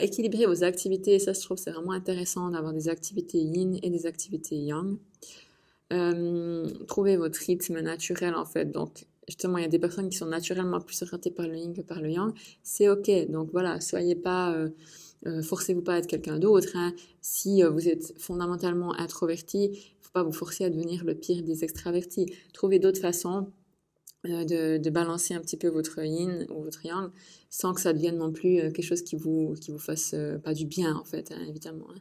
équilibrer 0.03 0.47
vos 0.47 0.65
activités, 0.65 1.19
ça 1.19 1.33
je 1.33 1.41
trouve 1.41 1.57
c'est 1.57 1.71
vraiment 1.71 1.93
intéressant 1.93 2.51
d'avoir 2.51 2.73
des 2.73 2.89
activités 2.89 3.39
yin 3.39 3.79
et 3.83 3.91
des 3.91 4.07
activités 4.07 4.57
yang. 4.57 4.99
Euh, 5.93 6.69
trouvez 6.87 7.17
votre 7.17 7.39
rythme 7.39 7.81
naturel 7.81 8.35
en 8.35 8.45
fait. 8.45 8.67
Donc 8.67 9.07
justement, 9.27 9.59
il 9.59 9.63
y 9.63 9.65
a 9.65 9.69
des 9.69 9.79
personnes 9.79 10.09
qui 10.09 10.17
sont 10.17 10.27
naturellement 10.27 10.81
plus 10.81 11.03
orientées 11.03 11.31
par 11.31 11.47
le 11.47 11.57
yin 11.57 11.73
que 11.73 11.83
par 11.83 12.01
le 12.01 12.11
yang. 12.11 12.33
C'est 12.63 12.89
ok. 12.89 13.11
Donc 13.31 13.51
voilà, 13.53 13.81
soyez 13.81 14.15
pas, 14.15 14.53
euh, 14.55 14.71
euh, 15.27 15.43
forcez-vous 15.43 15.83
pas 15.83 15.95
à 15.95 15.99
être 15.99 16.07
quelqu'un 16.07 16.39
d'autre. 16.39 16.71
Hein. 16.75 16.95
Si 17.21 17.63
vous 17.63 17.89
êtes 17.89 18.15
fondamentalement 18.19 18.95
introverti, 18.99 19.95
faut 20.01 20.13
pas 20.13 20.23
vous 20.23 20.33
forcer 20.33 20.65
à 20.65 20.71
devenir 20.71 21.05
le 21.05 21.15
pire 21.15 21.43
des 21.43 21.65
extravertis. 21.65 22.27
Trouvez 22.53 22.79
d'autres 22.79 23.01
façons 23.01 23.49
de, 24.25 24.79
de, 24.79 24.91
balancer 24.91 25.35
un 25.35 25.41
petit 25.41 25.57
peu 25.57 25.69
votre 25.69 26.05
yin 26.05 26.45
ou 26.51 26.63
votre 26.63 26.85
yang 26.85 27.11
sans 27.51 27.73
que 27.73 27.81
ça 27.81 27.93
devienne 27.93 28.19
non 28.19 28.33
plus 28.33 28.57
quelque 28.57 28.83
chose 28.83 29.03
qui 29.03 29.15
vous 29.17 29.55
qui 29.61 29.71
vous 29.71 29.79
fasse 29.79 30.15
pas 30.43 30.55
du 30.55 30.67
bien 30.67 30.97
en 30.97 31.05
fait, 31.05 31.31
hein, 31.33 31.41
évidemment. 31.49 31.87
Hein. 31.95 32.01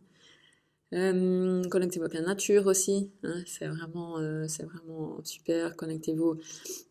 Euh, 0.94 1.64
connectez-vous 1.70 2.06
avec 2.06 2.18
la 2.18 2.26
nature 2.26 2.66
aussi, 2.66 3.12
hein, 3.24 3.44
c'est 3.46 3.68
vraiment, 3.68 4.20
euh, 4.20 4.48
vraiment 4.64 5.20
super. 5.24 5.76
Connectez-vous, 5.76 6.38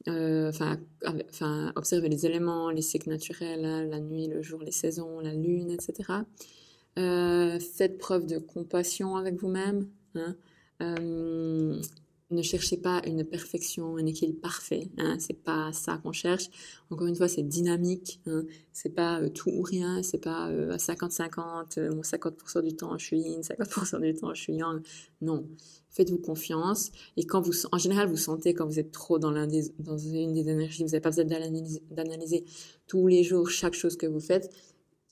euh, 0.09 0.51
enfin, 0.51 0.79
enfin, 1.31 1.73
observez 1.77 2.09
les 2.11 2.27
éléments, 2.27 2.71
les 2.71 2.83
cycles 2.83 3.09
naturels, 3.09 3.65
hein, 3.65 3.85
la 3.85 4.01
nuit, 4.01 4.27
le 4.29 4.43
jour, 4.43 4.61
les 4.63 4.73
saisons, 4.73 5.21
la 5.21 5.33
lune, 5.33 5.71
etc. 5.71 6.27
Euh, 6.99 7.59
faites 7.59 7.99
preuve 7.99 8.27
de 8.27 8.39
compassion 8.39 9.17
avec 9.17 9.35
vous-même. 9.37 9.89
Hein, 10.15 10.37
euh, 10.83 11.81
ne 12.31 12.43
cherchez 12.43 12.77
pas 12.77 13.03
une 13.07 13.25
perfection, 13.25 13.97
un 13.97 14.07
équilibre 14.07 14.41
parfait. 14.41 14.89
Hein, 14.99 15.17
c'est 15.21 15.41
pas 15.45 15.73
ça 15.73 15.99
qu'on 15.99 16.12
cherche. 16.12 16.49
Encore 16.91 17.07
une 17.07 17.15
fois, 17.15 17.29
c'est 17.29 17.43
dynamique. 17.43 18.21
Hein, 18.27 18.45
c'est 18.73 18.95
pas 18.95 19.21
euh, 19.21 19.29
tout 19.29 19.51
ou 19.51 19.62
rien. 19.62 20.03
C'est 20.03 20.19
pas 20.19 20.49
euh, 20.49 20.73
à 20.73 20.77
50-50. 20.77 21.79
Euh, 21.79 21.91
50% 21.91 22.62
du 22.62 22.75
temps 22.75 22.99
je 22.99 23.07
suis 23.07 23.21
yin, 23.21 23.41
50% 23.41 24.01
du 24.01 24.15
temps 24.15 24.35
je 24.35 24.43
suis 24.43 24.55
yang. 24.55 24.83
Non. 25.21 25.47
Faites-vous 25.91 26.19
confiance. 26.19 26.91
Et 27.17 27.25
quand 27.25 27.41
vous, 27.41 27.53
en 27.73 27.79
général, 27.79 28.09
vous 28.09 28.17
sentez 28.17 28.55
quand 28.55 28.67
vous 28.67 28.79
êtes 28.79 28.93
trop 28.93 29.19
dans, 29.19 29.31
l'un 29.31 29.47
des, 29.47 29.73
dans 29.79 29.97
une 29.97 30.35
des 30.35 30.49
énergies, 30.49 30.83
vous 30.83 30.91
n'avez 30.91 31.01
pas 31.01 31.11
besoin 31.11 31.25
d'analyser 31.25 32.45
tous 32.87 33.07
les 33.07 33.23
jours 33.23 33.49
chaque 33.49 33.75
chose 33.75 33.97
que 33.97 34.07
vous 34.07 34.21
faites 34.21 34.51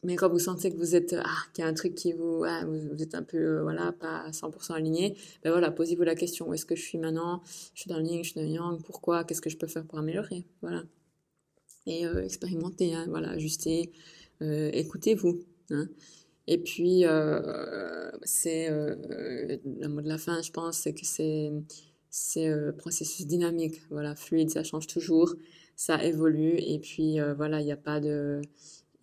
mais 0.05 0.17
quand 0.17 0.29
vous 0.29 0.39
sentez 0.39 0.71
que 0.71 0.77
vous 0.77 0.95
êtes, 0.95 1.17
ah, 1.19 1.37
qu'il 1.53 1.65
y 1.65 1.67
a 1.67 1.71
un 1.71 1.75
truc 1.75 1.95
qui 1.95 2.13
vous, 2.13 2.45
ah, 2.47 2.65
vous, 2.67 3.03
êtes 3.03 3.15
un 3.15 3.23
peu, 3.23 3.39
euh, 3.39 3.63
voilà, 3.63 3.93
pas 3.93 4.31
100% 4.31 4.75
aligné, 4.75 5.17
ben 5.43 5.51
voilà, 5.51 5.71
posez-vous 5.71 6.03
la 6.03 6.15
question, 6.15 6.49
où 6.49 6.55
est-ce 6.55 6.67
que 6.67 6.77
je 6.77 6.83
suis 6.83 6.99
maintenant? 6.99 7.43
Je 7.75 7.81
suis 7.81 7.89
dans 7.89 7.99
le 7.99 8.05
yin, 8.05 8.23
je 8.23 8.31
suis 8.31 8.41
dans 8.41 8.47
le 8.47 8.53
yang, 8.53 8.83
pourquoi? 8.83 9.25
Qu'est-ce 9.25 9.41
que 9.41 9.51
je 9.51 9.57
peux 9.57 9.67
faire 9.67 9.85
pour 9.85 9.99
améliorer? 9.99 10.47
Voilà. 10.63 10.85
Et 11.87 12.07
euh, 12.07 12.23
expérimentez, 12.23 12.95
hein, 12.95 13.07
voilà, 13.09 13.31
ajustez, 13.31 13.93
euh, 14.43 14.71
écoutez-vous. 14.73 15.41
Hein. 15.71 15.89
Et 16.47 16.59
puis, 16.59 17.07
euh, 17.07 18.11
c'est 18.23 18.69
le 18.71 19.87
mot 19.89 20.03
de 20.03 20.09
la 20.09 20.19
fin, 20.19 20.43
je 20.43 20.51
pense, 20.53 20.79
c'est 20.79 20.93
que 20.93 21.05
c'est 21.05 21.51
c'est 22.11 22.49
processus 22.79 23.27
dynamique, 23.27 23.81
voilà, 23.91 24.15
fluide, 24.15 24.51
ça 24.51 24.63
change 24.63 24.87
toujours, 24.87 25.35
ça 25.75 26.05
évolue, 26.05 26.57
et 26.59 26.79
puis 26.79 27.19
voilà, 27.37 27.61
il 27.61 27.65
n'y 27.65 27.73
a 27.73 27.77
pas 27.77 27.99
de 27.99 28.41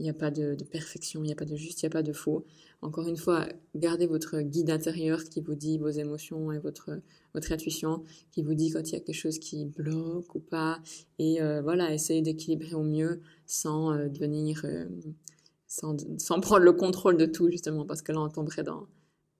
il 0.02 0.06
n'y 0.06 0.10
a 0.10 0.16
pas 0.16 0.32
de, 0.32 0.58
perfection, 0.72 1.24
il 1.24 1.28
n'y 1.28 1.32
a 1.32 1.36
pas 1.36 1.46
de 1.46 1.56
juste, 1.56 1.84
il 1.84 1.86
n'y 1.86 1.92
a 1.92 1.92
pas 1.92 2.02
de 2.02 2.12
faux. 2.12 2.44
Encore 2.82 3.08
une 3.08 3.18
fois, 3.18 3.48
gardez 3.76 4.08
votre 4.08 4.42
guide 4.42 4.72
intérieur 4.72 5.24
qui 5.26 5.42
vous 5.42 5.54
dit 5.54 5.78
vos 5.78 5.90
émotions 5.90 6.52
et 6.52 6.58
votre, 6.58 7.00
votre 7.36 7.52
intuition, 7.52 8.04
qui 8.32 8.42
vous 8.42 8.56
dit 8.56 8.72
quand 8.72 8.82
il 8.90 8.94
y 8.94 8.96
a 8.96 9.00
quelque 9.00 9.16
chose 9.16 9.38
qui 9.38 9.66
bloque 9.66 10.34
ou 10.34 10.40
pas. 10.40 10.82
Et 11.20 11.40
euh, 11.40 11.62
voilà, 11.62 11.94
essayez 11.94 12.24
d'équilibrer 12.24 12.74
au 12.74 12.82
mieux 12.82 13.22
sans 13.46 13.94
euh, 13.94 14.08
devenir, 14.08 14.62
euh, 14.64 14.86
sans, 15.68 15.96
sans 16.18 16.40
prendre 16.40 16.64
le 16.64 16.74
contrôle 16.74 17.16
de 17.16 17.28
tout, 17.28 17.52
justement, 17.52 17.86
parce 17.86 18.02
que 18.02 18.12
là, 18.12 18.22
on 18.22 18.30
tomberait 18.30 18.64
dans, 18.64 18.88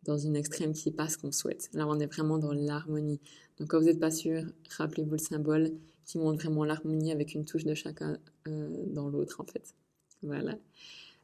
dans 0.04 0.20
une 0.20 0.36
extrême 0.36 0.74
qui 0.74 0.90
n'est 0.90 0.96
pas 0.96 1.10
ce 1.10 1.18
qu'on 1.18 1.32
souhaite. 1.32 1.72
Là, 1.74 1.88
on 1.88 2.00
est 2.00 2.06
vraiment 2.06 2.38
dans 2.38 2.54
l'harmonie. 2.54 3.20
Donc, 3.58 3.70
quand 3.70 3.80
vous 3.80 3.86
n'êtes 3.86 4.00
pas 4.00 4.12
sûr, 4.12 4.44
rappelez-vous 4.78 5.14
le 5.14 5.18
symbole 5.18 5.72
qui 6.06 6.20
montre 6.20 6.38
vraiment 6.40 6.66
l'harmonie 6.66 7.12
avec 7.12 7.34
une 7.34 7.46
touche 7.46 7.64
de 7.64 7.74
chacun 7.74 8.20
dans 8.46 9.10
l'autre, 9.10 9.42
en 9.42 9.46
fait. 9.46 9.74
Voilà. 10.24 10.56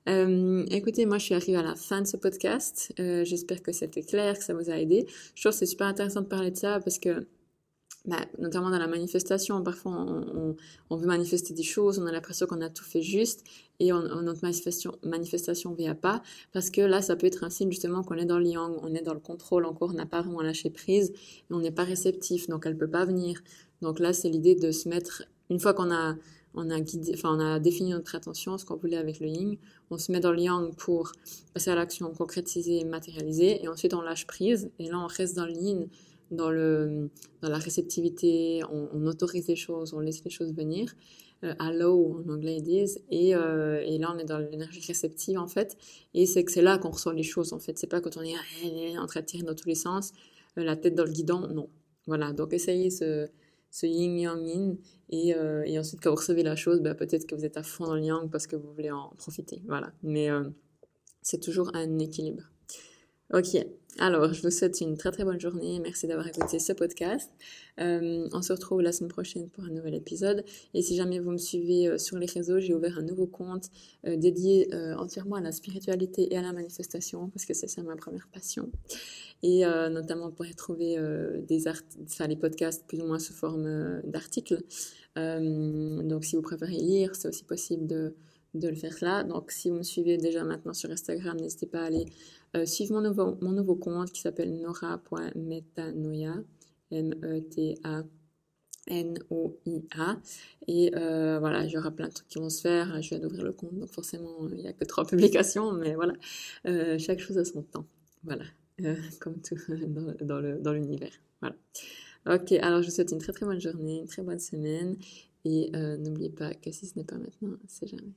Euh, 0.07 0.65
écoutez, 0.71 1.05
moi 1.05 1.17
je 1.17 1.25
suis 1.25 1.36
arrivée 1.36 1.57
à 1.57 1.63
la 1.63 1.75
fin 1.75 2.01
de 2.01 2.07
ce 2.07 2.17
podcast. 2.17 2.93
Euh, 2.99 3.25
J'espère 3.25 3.62
que 3.62 3.71
c'était 3.71 4.03
clair, 4.03 4.38
que 4.38 4.43
ça 4.43 4.53
vous 4.53 4.69
a 4.69 4.77
aidé. 4.77 5.05
Je 5.36 5.41
trouve 5.41 5.51
que 5.51 5.57
c'est 5.57 5.65
super 5.65 5.88
intéressant 5.88 6.21
de 6.21 6.27
parler 6.27 6.49
de 6.49 6.55
ça 6.55 6.79
parce 6.79 6.97
que, 6.97 7.27
bah, 8.05 8.25
notamment 8.39 8.69
dans 8.69 8.79
la 8.79 8.88
manifestation, 8.88 9.62
parfois 9.63 9.91
on, 10.89 10.95
veut 10.95 11.07
manifester 11.07 11.53
des 11.53 11.63
choses, 11.63 11.99
on 11.99 12.05
a 12.05 12.12
l'impression 12.12 12.47
qu'on 12.47 12.62
a 12.62 12.69
tout 12.69 12.86
fait 12.86 13.01
juste 13.01 13.43
et 13.81 13.91
on, 13.91 14.01
notre 14.21 14.41
manifestation 14.43 14.95
manifestation 15.03 15.73
vient 15.73 15.95
pas 15.95 16.23
parce 16.53 16.69
que 16.69 16.79
là 16.79 17.01
ça 17.01 17.17
peut 17.17 17.27
être 17.27 17.43
un 17.43 17.49
signe 17.49 17.69
justement 17.69 18.03
qu'on 18.03 18.15
est 18.15 18.25
dans 18.25 18.39
le 18.39 18.45
yang, 18.45 18.77
on 18.81 18.93
est 18.93 19.01
dans 19.01 19.13
le 19.13 19.19
contrôle 19.19 19.65
encore, 19.65 19.89
on 19.89 19.93
n'a 19.93 20.05
pas 20.05 20.21
vraiment 20.21 20.41
lâché 20.41 20.69
prise, 20.69 21.12
on 21.51 21.60
n'est 21.60 21.71
pas 21.71 21.83
réceptif, 21.83 22.47
donc 22.47 22.65
elle 22.65 22.77
peut 22.77 22.89
pas 22.89 23.03
venir. 23.03 23.41
Donc 23.81 23.99
là 23.99 24.13
c'est 24.13 24.29
l'idée 24.29 24.55
de 24.55 24.71
se 24.71 24.88
mettre 24.88 25.23
une 25.49 25.60
fois 25.60 25.73
qu'on 25.73 25.91
a 25.91 26.15
on 26.57 27.39
a 27.39 27.59
défini 27.59 27.91
notre 27.91 28.15
attention, 28.15 28.57
ce 28.57 28.65
qu'on 28.65 28.75
voulait 28.75 28.97
avec 28.97 29.19
le 29.19 29.27
yin. 29.27 29.57
On 29.91 29.97
se 29.97 30.11
met 30.11 30.19
dans 30.19 30.31
le 30.31 30.39
yang 30.39 30.75
pour 30.75 31.11
passer 31.53 31.69
à 31.69 31.75
l'action, 31.75 32.11
concrétiser, 32.11 32.83
matérialiser, 32.83 33.63
et 33.63 33.67
ensuite 33.67 33.93
on 33.93 34.01
lâche 34.01 34.27
prise. 34.27 34.69
Et 34.79 34.89
là 34.89 34.99
on 34.99 35.07
reste 35.07 35.35
dans 35.35 35.45
le 35.45 35.53
yin, 35.53 35.87
dans 36.31 36.49
le 36.49 37.09
dans 37.41 37.49
la 37.49 37.57
réceptivité, 37.57 38.61
on, 38.71 38.89
on 38.93 39.05
autorise 39.05 39.47
les 39.47 39.55
choses, 39.55 39.93
on 39.93 39.99
laisse 39.99 40.23
les 40.23 40.31
choses 40.31 40.53
venir. 40.53 40.93
Euh, 41.43 41.53
allow 41.59 42.23
en 42.25 42.33
anglais 42.33 42.57
ils 42.57 42.63
disent. 42.63 42.99
Et, 43.11 43.35
euh, 43.35 43.79
et 43.85 43.99
là 43.99 44.11
on 44.15 44.17
est 44.17 44.25
dans 44.25 44.39
l'énergie 44.39 44.81
réceptive 44.85 45.37
en 45.37 45.47
fait. 45.47 45.77
Et 46.13 46.25
c'est 46.25 46.43
que 46.43 46.51
c'est 46.51 46.63
là 46.63 46.79
qu'on 46.79 46.89
reçoit 46.89 47.13
les 47.13 47.23
choses 47.23 47.53
en 47.53 47.59
fait. 47.59 47.77
C'est 47.77 47.87
pas 47.87 48.01
quand 48.01 48.17
on 48.17 48.23
est 48.23 48.97
en 48.97 49.05
train 49.05 49.21
de 49.21 49.25
tirer 49.25 49.43
dans 49.43 49.53
tous 49.53 49.67
les 49.67 49.75
sens 49.75 50.13
euh, 50.57 50.63
la 50.63 50.75
tête 50.75 50.95
dans 50.95 51.05
le 51.05 51.11
guidon 51.11 51.47
non. 51.47 51.69
Voilà. 52.07 52.33
Donc 52.33 52.53
essayez 52.53 52.89
ce 52.89 53.27
ce 53.77 53.85
yin 53.85 54.17
yang 54.17 54.43
yin. 54.45 54.77
Et, 55.09 55.35
euh, 55.35 55.63
et 55.65 55.77
ensuite 55.77 56.01
quand 56.01 56.09
vous 56.09 56.17
recevez 56.17 56.43
la 56.43 56.55
chose 56.55 56.81
bah, 56.81 56.95
peut-être 56.95 57.27
que 57.27 57.35
vous 57.35 57.45
êtes 57.45 57.57
à 57.57 57.63
fond 57.63 57.85
dans 57.85 57.95
le 57.95 58.03
yang 58.03 58.29
parce 58.29 58.47
que 58.47 58.55
vous 58.55 58.73
voulez 58.73 58.91
en 58.91 59.09
profiter. 59.17 59.61
Voilà. 59.67 59.93
Mais 60.01 60.29
euh, 60.31 60.49
c'est 61.21 61.39
toujours 61.39 61.69
un 61.75 61.99
équilibre. 61.99 62.43
Ok 63.33 63.57
alors 63.99 64.33
je 64.33 64.41
vous 64.41 64.51
souhaite 64.51 64.79
une 64.81 64.97
très 64.97 65.12
très 65.12 65.23
bonne 65.23 65.39
journée 65.39 65.79
merci 65.79 66.07
d'avoir 66.07 66.27
écouté 66.27 66.60
ce 66.60 66.73
podcast 66.73 67.31
euh, 67.79 68.27
on 68.31 68.41
se 68.41 68.53
retrouve 68.53 68.81
la 68.81 68.91
semaine 68.91 69.10
prochaine 69.10 69.49
pour 69.49 69.63
un 69.63 69.69
nouvel 69.69 69.95
épisode 69.95 70.43
et 70.73 70.81
si 70.81 70.95
jamais 70.95 71.19
vous 71.19 71.31
me 71.31 71.38
suivez 71.38 71.88
euh, 71.88 71.97
sur 71.97 72.17
les 72.17 72.27
réseaux 72.27 72.60
j'ai 72.60 72.73
ouvert 72.73 72.99
un 72.99 73.03
nouveau 73.03 73.25
compte 73.25 73.69
euh, 74.05 74.15
dédié 74.15 74.69
entièrement 74.97 75.38
à 75.38 75.41
la 75.41 75.51
spiritualité 75.51 76.33
et 76.33 76.38
à 76.38 76.41
la 76.41 76.53
manifestation 76.53 77.29
parce 77.29 77.45
que 77.45 77.53
c'est 77.53 77.67
ça 77.67 77.81
ma 77.81 77.95
première 77.95 78.27
passion 78.27 78.69
et 79.43 79.63
notamment 79.91 80.31
pour 80.31 80.45
y 80.45 80.55
trouver 80.55 80.97
des 81.47 81.63
les 82.27 82.36
podcasts 82.36 82.86
plus 82.88 82.99
ou 83.01 83.05
moins 83.05 83.19
sous 83.19 83.33
forme 83.33 84.01
d'articles. 84.03 84.63
donc 85.15 86.25
si 86.25 86.36
vous 86.36 86.41
préférez 86.41 86.77
lire, 86.77 87.15
c'est 87.15 87.27
aussi 87.27 87.43
possible 87.43 87.86
de, 87.86 88.15
de 88.53 88.67
le 88.67 88.75
faire 88.75 88.95
là. 89.01 89.23
Donc, 89.23 89.51
si 89.51 89.69
vous 89.69 89.77
me 89.77 89.83
suivez 89.83 90.17
déjà 90.17 90.43
maintenant 90.43 90.73
sur 90.73 90.89
Instagram, 90.91 91.38
n'hésitez 91.38 91.65
pas 91.65 91.81
à 91.81 91.86
aller 91.86 92.05
euh, 92.55 92.65
suivre 92.65 92.99
mon 93.41 93.51
nouveau, 93.51 93.75
compte 93.75 94.12
qui 94.12 94.21
s'appelle 94.21 94.57
nora.metanoia, 94.60 96.36
M-E-T-A. 96.91 98.03
N-O-I-A. 98.89 100.17
Et 100.69 100.91
euh, 100.95 101.39
voilà, 101.39 101.65
il 101.65 101.71
y 101.71 101.77
aura 101.77 101.91
plein 101.91 102.07
de 102.07 102.13
trucs 102.13 102.29
qui 102.29 102.39
vont 102.39 102.49
se 102.49 102.62
faire. 102.62 103.01
Je 103.01 103.10
viens 103.10 103.19
d'ouvrir 103.19 103.43
le 103.43 103.51
compte, 103.51 103.77
donc 103.77 103.89
forcément, 103.89 104.47
il 104.49 104.60
n'y 104.60 104.67
a 104.67 104.71
que 104.71 104.86
trois 104.86 105.05
publications, 105.07 105.73
mais 105.73 105.93
voilà, 105.93 106.13
euh, 106.67 106.97
chaque 106.97 107.19
chose 107.19 107.38
a 107.38 107.43
son 107.43 107.63
temps. 107.63 107.86
Voilà, 108.23 108.45
comme 109.19 109.41
tout 109.41 109.57
dans, 110.21 110.71
l'univers. 110.71 111.12
Voilà. 111.41 111.55
Ok, 112.27 112.53
alors 112.53 112.81
je 112.81 112.88
vous 112.88 112.95
souhaite 112.95 113.12
une 113.12 113.19
très 113.19 113.33
très 113.33 113.45
bonne 113.45 113.60
journée, 113.60 113.99
une 113.99 114.07
très 114.07 114.21
bonne 114.21 114.39
semaine. 114.39 114.95
Et 115.43 115.69
n'oubliez 115.99 116.29
pas 116.29 116.53
que 116.53 116.71
si 116.71 116.86
ce 116.86 116.97
n'est 116.97 117.05
pas 117.05 117.17
maintenant, 117.17 117.57
c'est 117.67 117.88
jamais. 117.88 118.13